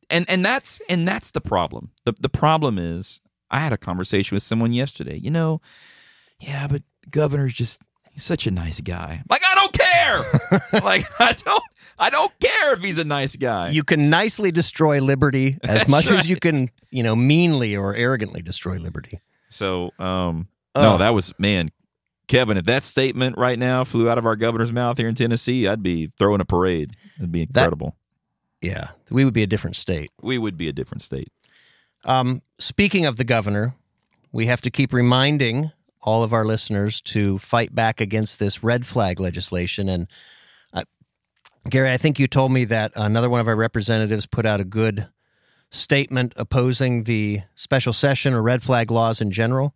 [0.09, 1.91] and and that's and that's the problem.
[2.05, 5.17] The the problem is I had a conversation with someone yesterday.
[5.19, 5.61] You know,
[6.41, 9.23] yeah, but governor's just he's such a nice guy.
[9.29, 10.81] Like I don't care.
[10.83, 11.63] like I don't
[11.99, 13.71] I don't care if he's a nice guy.
[13.71, 18.43] you can nicely destroy liberty as much as you can, you know, meanly or arrogantly
[18.43, 19.21] destroy liberty.
[19.51, 20.83] So, um, Oh.
[20.83, 21.71] no, that was man,
[22.27, 22.57] Kevin.
[22.57, 25.85] If that statement right now flew out of our governor's mouth here in Tennessee, I'd
[25.85, 26.95] be throwing a parade.
[27.19, 27.95] It'd be incredible.
[28.61, 30.11] Yeah, we would be a different state.
[30.21, 31.29] we would be a different state.
[32.05, 33.75] Um, speaking of the governor,
[34.33, 38.87] we have to keep reminding all of our listeners to fight back against this red
[38.87, 39.89] flag legislation.
[39.89, 40.07] And
[40.73, 40.85] uh,
[41.69, 44.65] Gary, I think you told me that another one of our representatives put out a
[44.65, 45.09] good
[45.71, 49.75] statement opposing the special session or red flag laws in general.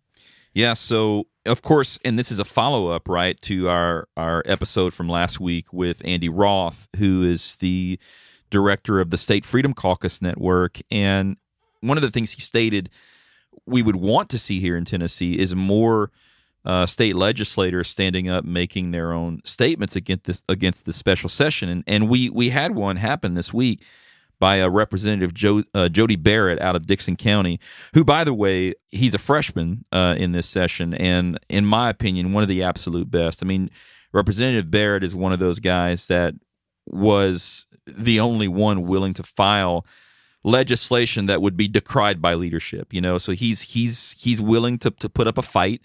[0.53, 0.73] Yeah.
[0.73, 5.07] So, of course, and this is a follow up, right, to our our episode from
[5.07, 7.99] last week with Andy Roth, who is the
[8.49, 11.37] director of the State Freedom Caucus Network, and
[11.81, 12.89] one of the things he stated
[13.65, 16.11] we would want to see here in Tennessee is more
[16.65, 21.69] uh, state legislators standing up, making their own statements against this against the special session,
[21.69, 23.81] and and we we had one happen this week
[24.39, 27.59] by a representative jo- uh, Jody Barrett out of Dickson County,
[27.93, 32.33] who, by the way, he's a freshman uh, in this session, and in my opinion,
[32.33, 33.43] one of the absolute best.
[33.43, 33.69] I mean,
[34.11, 36.35] Representative Barrett is one of those guys that
[36.85, 39.85] was the only one willing to file
[40.43, 43.17] legislation that would be decried by leadership you know?
[43.17, 45.81] So he's he's he's willing to, to put up a fight.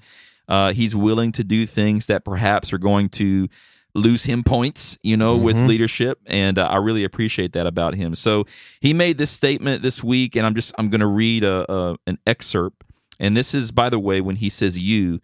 [0.47, 3.49] Uh, he's willing to do things that perhaps are going to
[3.97, 6.19] lose him points you know with leadership.
[6.27, 8.15] And uh, i really appreciate that about him.
[8.15, 8.45] So
[8.81, 11.97] he made this statement this week and i'm just i'm going to read a, a
[12.07, 12.83] an excerpt.
[13.21, 15.21] And this is by the way when he says you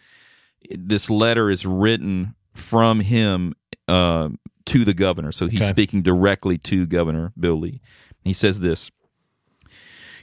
[0.71, 3.55] this letter is written from him
[3.89, 4.29] uh,
[4.67, 5.33] to the governor.
[5.33, 5.71] So he's Okay.
[5.71, 7.81] speaking directly to governor bill lee.
[8.23, 8.91] He says this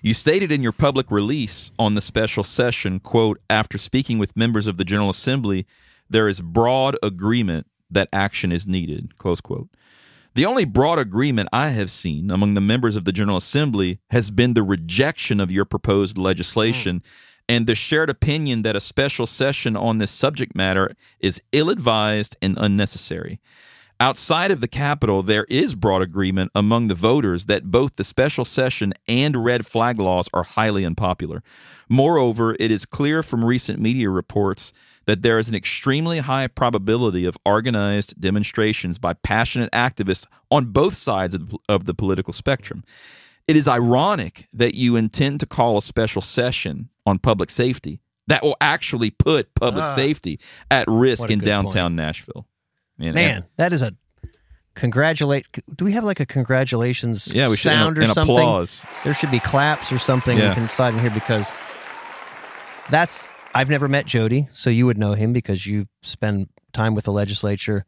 [0.01, 4.67] you stated in your public release on the special session, quote, after speaking with members
[4.67, 5.65] of the General Assembly,
[6.09, 9.69] there is broad agreement that action is needed, close quote.
[10.35, 14.29] The only broad agreement I have seen among the members of the General Assembly has
[14.29, 17.03] been the rejection of your proposed legislation mm.
[17.49, 22.37] and the shared opinion that a special session on this subject matter is ill advised
[22.41, 23.39] and unnecessary.
[23.99, 28.45] Outside of the Capitol, there is broad agreement among the voters that both the special
[28.45, 31.41] session and red flag laws are highly unpopular.
[31.89, 34.71] Moreover, it is clear from recent media reports
[35.05, 40.93] that there is an extremely high probability of organized demonstrations by passionate activists on both
[40.93, 41.35] sides
[41.67, 42.83] of the, political spectrum.
[43.47, 48.43] It is ironic that you intend to call a special session on public safety that
[48.43, 49.95] will actually put public Ah.
[49.95, 50.39] safety
[50.69, 52.45] at risk in downtown Nashville.
[52.97, 53.15] You know?
[53.15, 53.91] Man, that is a
[54.75, 55.47] congratulate.
[55.75, 58.35] Do we have like a congratulations Yeah, we should sound an, or something?
[58.37, 58.85] applause.
[59.03, 60.49] There should be claps or something Yeah.
[60.49, 61.51] we can slide in here because
[62.89, 67.05] that's I've never met Jody, so you would know him because you spend time with
[67.05, 67.85] the legislature.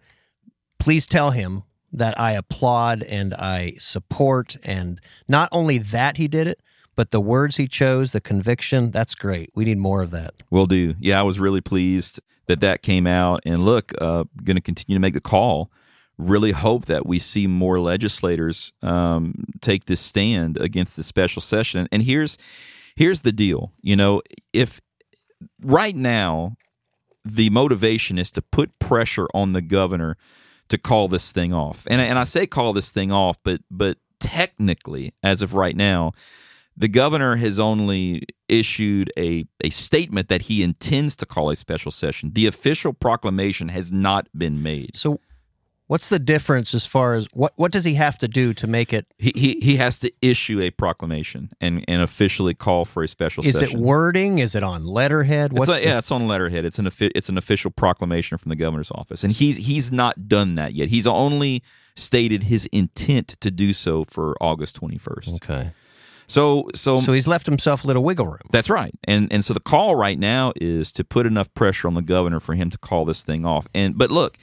[0.79, 6.47] Please tell him that I applaud and I support, and not only that he did
[6.47, 6.59] it,
[6.95, 9.51] but the words he chose, the conviction, that's great.
[9.53, 10.33] We need more of that.
[10.49, 10.95] We'll do.
[10.99, 12.19] Yeah, I was really pleased
[12.49, 13.41] that that came out.
[13.45, 15.71] And look, uh, going to continue to make the call.
[16.17, 21.87] Really hope that we see more legislators um, take this stand against the special session.
[21.93, 22.37] And here's
[22.97, 23.71] here's the deal.
[23.81, 24.21] You know,
[24.51, 24.81] if
[25.61, 26.57] right now
[27.23, 30.17] the motivation is to put pressure on the governor
[30.67, 33.97] to call this thing off, and and I say call this thing off, but but
[34.19, 36.11] technically, as of right now,
[36.79, 41.91] the governor has only issued a, a statement that he intends to call a special
[41.91, 42.31] session.
[42.33, 44.95] The official proclamation has not been made.
[44.95, 45.19] So,
[45.87, 48.93] what's the difference as far as what, what does he have to do to make
[48.93, 49.05] it?
[49.17, 53.45] He, he, he has to issue a proclamation and, and officially call for a special
[53.45, 53.67] Is session.
[53.67, 54.39] Is it wording?
[54.39, 55.51] Is it on letterhead?
[55.51, 56.63] It's What's a- the- yeah, it's on letterhead.
[56.63, 60.55] It's an it's an official proclamation from the governor's office, and he's he's not done
[60.55, 60.87] that yet.
[60.87, 61.61] He's only
[61.97, 65.35] stated his intent to do so for August twenty first.
[65.35, 65.71] Okay.
[66.29, 68.47] So so So he's left himself a little wiggle room.
[68.51, 68.93] That's right.
[69.05, 72.39] And and so the call right now is to put enough pressure on the governor
[72.39, 73.67] for him to call this thing off.
[73.73, 74.37] And but look,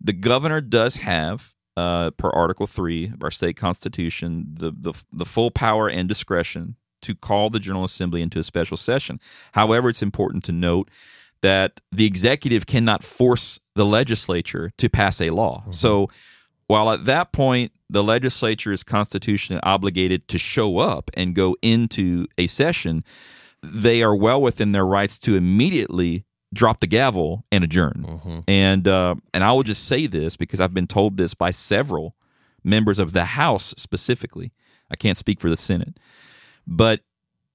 [0.00, 5.24] the governor does have uh, per Article Three of our state constitution the, the the
[5.24, 9.20] full power and discretion to call the General Assembly into a special session.
[9.52, 10.88] However, it's important to note
[11.42, 15.64] that the executive cannot force the legislature to pass a law.
[15.70, 16.08] So
[16.66, 22.26] while at that point the legislature is constitutionally obligated to show up and go into
[22.36, 23.04] a session,
[23.62, 28.04] they are well within their rights to immediately drop the gavel and adjourn.
[28.48, 32.16] And uh, and I will just say this because I've been told this by several
[32.64, 34.52] members of the House specifically.
[34.90, 35.98] I can't speak for the Senate,
[36.66, 37.00] but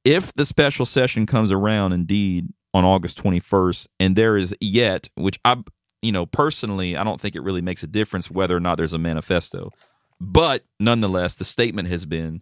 [0.05, 5.37] if the special session comes around indeed on August 21st, and there is yet, which
[5.43, 5.57] I,
[6.01, 8.93] you know, personally, I don't think it really makes a difference whether or not there's
[8.93, 9.71] a manifesto.
[10.19, 12.41] But nonetheless, the statement has been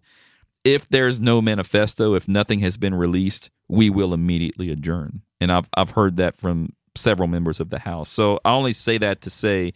[0.63, 5.21] if there's no manifesto, if nothing has been released, we will immediately adjourn.
[5.39, 8.09] And I've, I've heard that from several members of the House.
[8.09, 9.73] So I only say that to say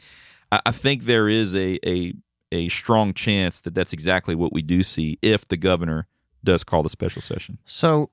[0.51, 2.13] I, I think there is a, a,
[2.51, 6.07] a strong chance that that's exactly what we do see if the governor
[6.43, 7.59] does call the special session.
[7.65, 8.09] So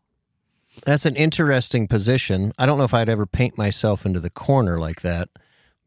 [0.84, 2.52] that's an interesting position.
[2.58, 5.28] I don't know if I'd ever paint myself into the corner like that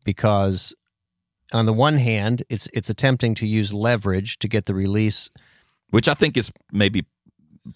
[0.03, 0.73] because
[1.53, 5.29] on the one hand, it's it's attempting to use leverage to get the release.
[5.89, 7.05] which I think is maybe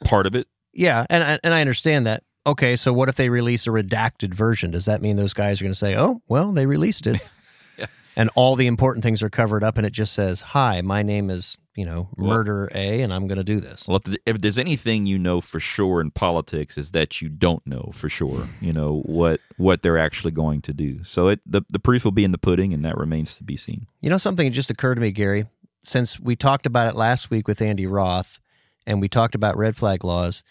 [0.03, 0.47] part of it.
[0.73, 2.23] Yeah, and I, and I understand that.
[2.47, 4.71] Okay, so what if they release a redacted version?
[4.71, 7.19] Does that mean those guys are going to say, "Oh, well, they released it,"
[7.77, 7.87] Yeah.
[8.15, 11.29] and all the important things are covered up, and it just says, "Hi, my name
[11.29, 15.05] is you know Murder A, and I'm going to do this." Well, if there's anything
[15.05, 18.47] you know for sure in politics, is that you don't know for sure.
[18.61, 21.03] You know what what they're actually going to do.
[21.03, 23.57] So it the the proof will be in the pudding, and that remains to be
[23.57, 23.87] seen.
[24.01, 25.45] You know, something just occurred to me, Gary.
[25.81, 28.39] Since we talked about it last week with Andy Roth,
[28.87, 30.43] and we talked about red flag laws.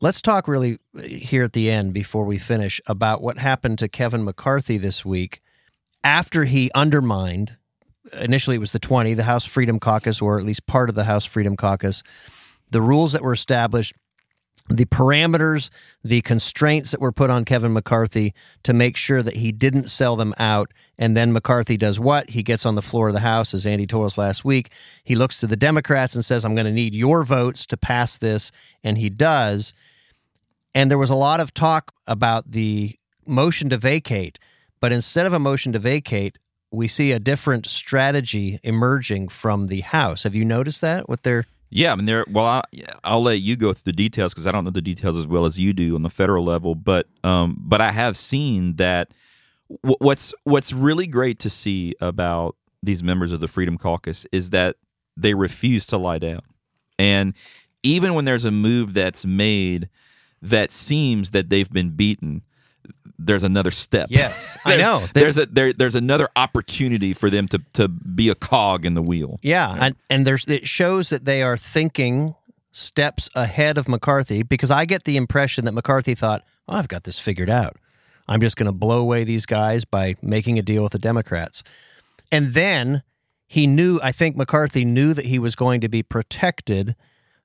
[0.00, 3.88] Let's talk really uh, here at the end before we finish about what happened to
[3.88, 5.42] Kevin McCarthy this week
[6.04, 7.56] after he undermined.
[8.14, 11.04] Initially, it was the 20, the House Freedom Caucus, or at least part of the
[11.04, 12.02] House Freedom Caucus,
[12.70, 13.94] the rules that were established,
[14.70, 15.70] the parameters,
[16.04, 18.34] the constraints that were put on Kevin McCarthy
[18.64, 20.72] to make sure that he didn't sell them out.
[20.98, 22.30] And then McCarthy does what?
[22.30, 24.70] He gets on the floor of the House, as Andy told us last week.
[25.04, 28.18] He looks to the Democrats and says, I'm going to need your votes to pass
[28.18, 28.52] this.
[28.84, 29.72] And he does.
[30.74, 34.38] And there was a lot of talk about the motion to vacate.
[34.80, 36.38] But instead of a motion to vacate,
[36.70, 40.22] we see a different strategy emerging from the House.
[40.24, 41.08] Have you noticed that?
[41.08, 42.24] with they're Yeah, I mean, there.
[42.30, 42.62] Well, I,
[43.04, 45.46] I'll let you go through the details because I don't know the details as well
[45.46, 46.74] as you do on the federal level.
[46.74, 49.12] But um, but I have seen that.
[49.82, 54.50] w- What's what's really great to see about these members of the Freedom Caucus is
[54.50, 54.76] that
[55.16, 56.42] they refuse to lie down,
[56.98, 57.34] and
[57.82, 59.88] even when there's a move that's made
[60.40, 62.42] that seems that they've been beaten,
[63.18, 64.08] there's another step.
[64.10, 65.00] Yes, I know.
[65.12, 68.94] They- There's a there, there's another opportunity for them to to be a cog in
[68.94, 69.38] the wheel.
[69.42, 72.34] Yeah, and and there's it shows that they are thinking
[72.72, 77.04] steps ahead of McCarthy because I get the impression that McCarthy thought, oh, "I've got
[77.04, 77.76] this figured out.
[78.28, 81.62] I'm just going to blow away these guys by making a deal with the Democrats."
[82.30, 83.02] And then
[83.46, 86.94] he knew, I think McCarthy knew that he was going to be protected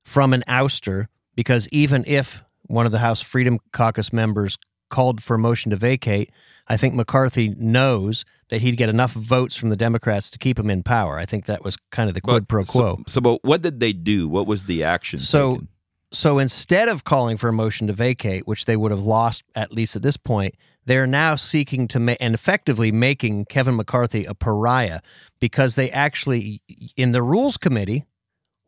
[0.04, 4.58] from an ouster because even if one of the House Freedom Caucus members
[4.94, 6.30] called for a motion to vacate,
[6.68, 10.70] I think McCarthy knows that he'd get enough votes from the Democrats to keep him
[10.70, 11.18] in power.
[11.18, 12.98] I think that was kind of the quid But- pro quo.
[12.98, 14.30] So, so, but what did they do?
[14.30, 15.20] What was the action?
[15.20, 15.68] So, taken?
[16.12, 19.72] so instead of calling for a motion to vacate, which they would have lost at
[19.72, 20.54] least at this point,
[20.86, 25.00] they're now seeking to make and effectively making Kevin McCarthy a pariah
[25.40, 26.62] because they actually,
[26.96, 28.06] in the rules committee,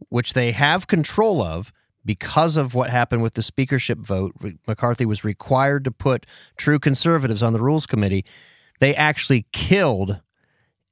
[0.10, 1.72] which they have control of,
[2.06, 4.34] because of what happened with the speakership vote,
[4.68, 6.26] McCarthy was required to put
[6.58, 8.26] true conservatives on the rules committee.
[8.80, 10.22] They actually killed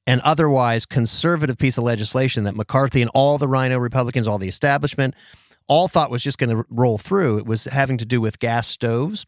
[0.05, 4.49] an otherwise conservative piece of legislation that McCarthy and all the RINO Republicans, all the
[4.49, 5.13] establishment,
[5.67, 7.37] all thought was just going to roll through.
[7.37, 9.25] It was having to do with gas stoves.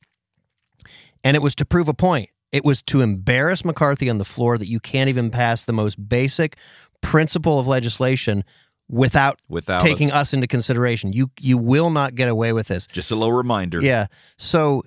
[1.24, 2.30] And it was to prove a point.
[2.52, 6.10] It was to embarrass McCarthy on the floor that you can't even pass the most
[6.10, 6.58] basic
[7.02, 8.44] principle of legislation
[8.90, 10.16] without, Without taking us.
[10.16, 11.12] us into consideration.
[11.14, 12.88] You you will not get away with this.
[12.88, 13.82] Just a little reminder.
[13.82, 14.08] Yeah.
[14.38, 14.84] So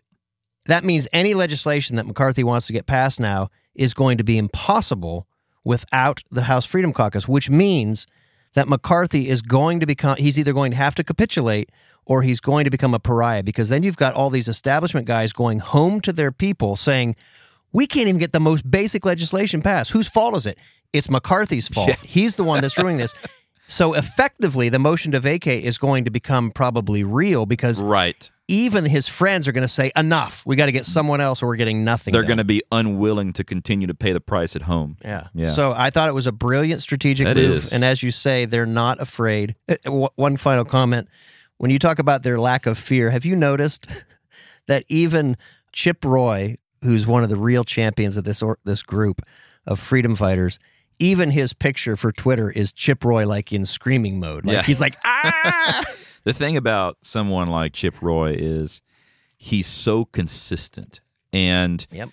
[0.66, 4.38] that means any legislation that McCarthy wants to get passed now is going to be
[4.38, 5.26] impossible
[5.64, 8.07] without the House Freedom Caucus, which means
[8.55, 11.70] that McCarthy is going to become, he's either going to have to capitulate
[12.07, 15.32] or he's going to become a pariah because then you've got all these establishment guys
[15.32, 17.14] going home to their people saying,
[17.72, 19.90] we can't even get the most basic legislation passed.
[19.90, 20.59] Whose fault is it?
[20.92, 21.88] It's McCarthy's fault.
[21.88, 21.96] Yeah.
[22.03, 23.14] He's the one that's ruining this.
[23.70, 28.30] So effectively, the motion to vacate is going to become probably real because Right.
[28.48, 30.42] even his friends are going to say, "Enough!
[30.46, 33.34] We got to get someone else, or we're getting nothing." They're going to be unwilling
[33.34, 34.96] to continue to pay the price at home.
[35.04, 35.28] yeah.
[35.34, 35.52] Yeah.
[35.52, 37.72] So I thought it was a brilliant strategic That move, is.
[37.72, 39.54] and as you say, they're not afraid.
[39.68, 41.06] Uh, One final comment:
[41.58, 43.86] when you talk about their lack of fear, have you noticed
[44.66, 45.36] that even
[45.72, 49.20] Chip Roy, who's one of the real champions of this or, this group
[49.66, 50.58] of freedom fighters?
[50.99, 54.44] Even his picture for Twitter is Chip Roy, like in screaming mode.
[54.44, 54.62] Like Yeah.
[54.62, 55.84] he's like, ah.
[56.24, 58.82] The thing about someone like Chip Roy is
[59.36, 61.01] he's so consistent.
[61.32, 62.11] And Yep.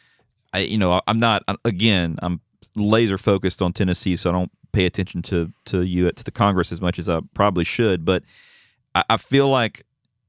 [0.53, 2.41] I you know, I'm not again, I'm
[2.75, 6.71] laser focused on Tennessee, so I don't pay attention to to you to the Congress
[6.71, 8.05] as much as I probably should.
[8.05, 8.23] But
[8.93, 9.84] I, I feel like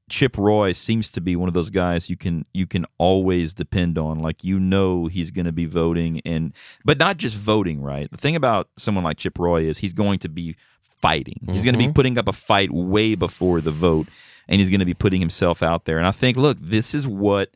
[0.09, 3.97] Chip Roy seems to be one of those guys you can you can always depend
[3.97, 4.19] on.
[4.19, 6.53] Like you know he's going to be voting and
[6.85, 8.09] but not just voting, right?
[8.09, 10.55] The thing about someone like Chip Roy is he's going to be
[11.01, 11.39] fighting.
[11.51, 11.93] He's going to be mm-hmm.
[11.93, 14.07] putting up a fight way before the vote
[14.47, 15.97] and he's going to be putting himself out there.
[15.97, 17.51] And I think look, this is what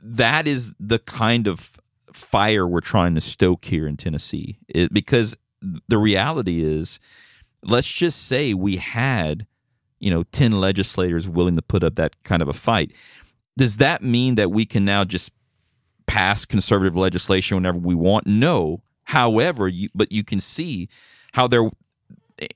[0.00, 1.72] that is the kind of
[2.12, 4.58] fire we're trying to stoke here in Tennessee.
[4.68, 5.36] It, because
[5.88, 7.00] the reality is
[7.64, 9.46] let's just say we had
[10.02, 12.92] you know 10 legislators willing to put up that kind of a fight.
[13.56, 15.30] Does that mean that we can now just
[16.06, 18.26] pass conservative legislation whenever we want?
[18.26, 18.82] No.
[19.04, 20.88] However you but you can see
[21.32, 21.70] how they're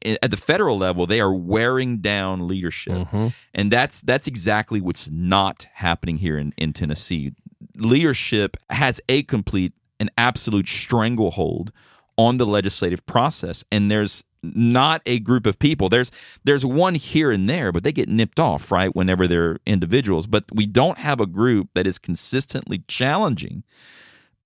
[0.05, 2.95] at the federal level they are wearing down leadership.
[2.95, 3.29] Mm-hmm.
[3.55, 7.33] And that's that's exactly what's not happening here in, in tennessee.
[7.77, 11.73] Leadership has a complete an absolute stranglehold
[12.17, 13.65] on the legislative process.
[13.71, 14.25] And there's
[14.55, 15.89] not a group of people.
[15.89, 16.11] There's
[16.45, 20.27] there's one here and there but they get nipped off right whenever they're individuals.
[20.27, 23.65] But we don't have a group that is consistently challenging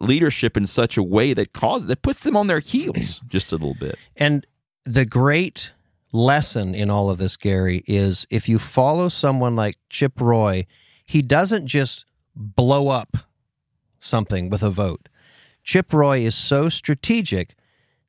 [0.01, 3.57] leadership in such a way that causes that puts them on their heels just a
[3.57, 3.99] little bit.
[4.17, 4.47] And
[4.85, 5.73] the great
[6.13, 10.67] lesson in all of this, Gary, is if you follow someone like Chip Roy,
[11.05, 13.17] he doesn't just blow up
[13.99, 15.09] something with a vote.
[15.63, 17.55] Chip Roy is so strategic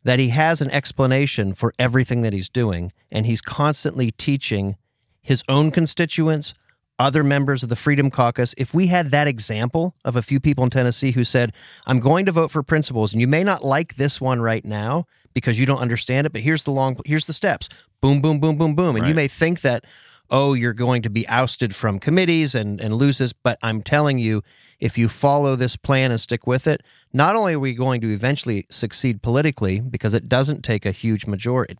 [0.03, 4.75] that he has an explanation for everything that he's doing, and he's constantly teaching
[5.21, 6.53] his own constituents,
[6.97, 8.53] other members of the Freedom Caucus.
[8.57, 11.53] If we had that example of a few people in Tennessee who said,
[11.85, 15.05] I'm going to vote for principles, and you may not like this one right now
[15.33, 17.69] because you don't understand it, but here's the long, here's the steps
[18.01, 18.95] boom, boom, boom, boom, boom.
[18.95, 19.85] And you may think that,
[20.31, 24.17] oh, you're going to be ousted from committees and, and lose this, but I'm telling
[24.17, 24.43] you,
[24.81, 26.81] if you follow this plan and stick with it,
[27.13, 31.25] not only are we going to eventually succeed politically because it doesn't take a huge
[31.25, 31.77] majority,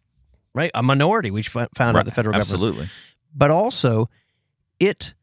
[0.56, 0.72] right?
[0.74, 2.88] A minority, we found out the federal government absolutely
[3.36, 4.10] but also
[4.80, 5.14] it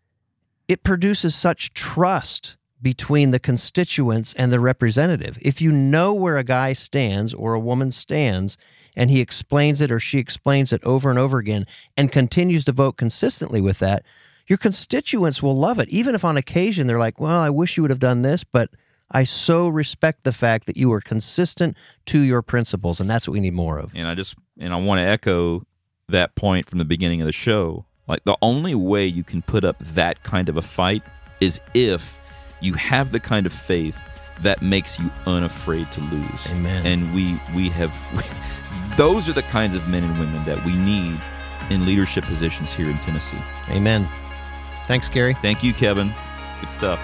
[0.67, 5.39] it produces such trust between the constituents and the representative.
[5.41, 8.57] If you know where a guy stands or a woman stands
[8.95, 11.65] and he explains it or she explains it over and over again
[11.97, 14.05] and continues to vote consistently with that,
[14.49, 15.89] your constituents will love it.
[15.89, 18.71] Even if on occasion they're like, "Well, I wish you would have done this, but
[19.11, 21.77] I so respect the fact that you were consistent
[22.07, 24.77] to your principles, and that's what we need more of." and I just and I
[24.77, 25.63] want to echo
[26.09, 27.85] that point from the beginning of the show.
[28.07, 31.03] Like the only way you can put up that kind of a fight
[31.41, 32.19] is if
[32.61, 33.99] you have the kind of faith
[34.43, 36.47] that makes you unafraid to lose.
[36.51, 36.87] Amen.
[36.87, 37.95] And we we have
[38.97, 41.21] those are the kinds of men and women that we need
[41.71, 43.43] in leadership positions here in Tennessee.
[43.69, 44.09] Amen.
[44.89, 45.37] Thanks, Gary.
[45.43, 46.13] Thank you, Kevin.
[46.61, 47.01] Good stuff.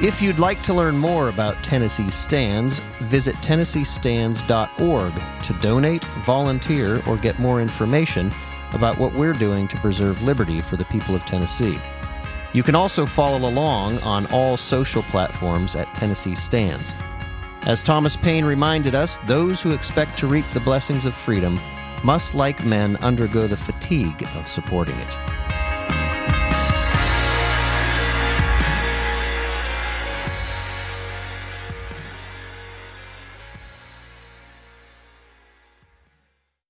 [0.00, 7.16] If you'd like to learn more about Tennessee Stands, visit tennesseestands.org to donate, volunteer, or
[7.16, 8.32] get more information.
[8.72, 11.78] about what we're doing to preserve liberty for the people of Tennessee.
[12.52, 16.94] You can also follow along on all social platforms at Tennessee Stands.
[17.62, 21.60] As Thomas Paine reminded us, those who expect to reap the blessings of freedom
[22.04, 25.14] must, like men, undergo the fatigue of supporting it.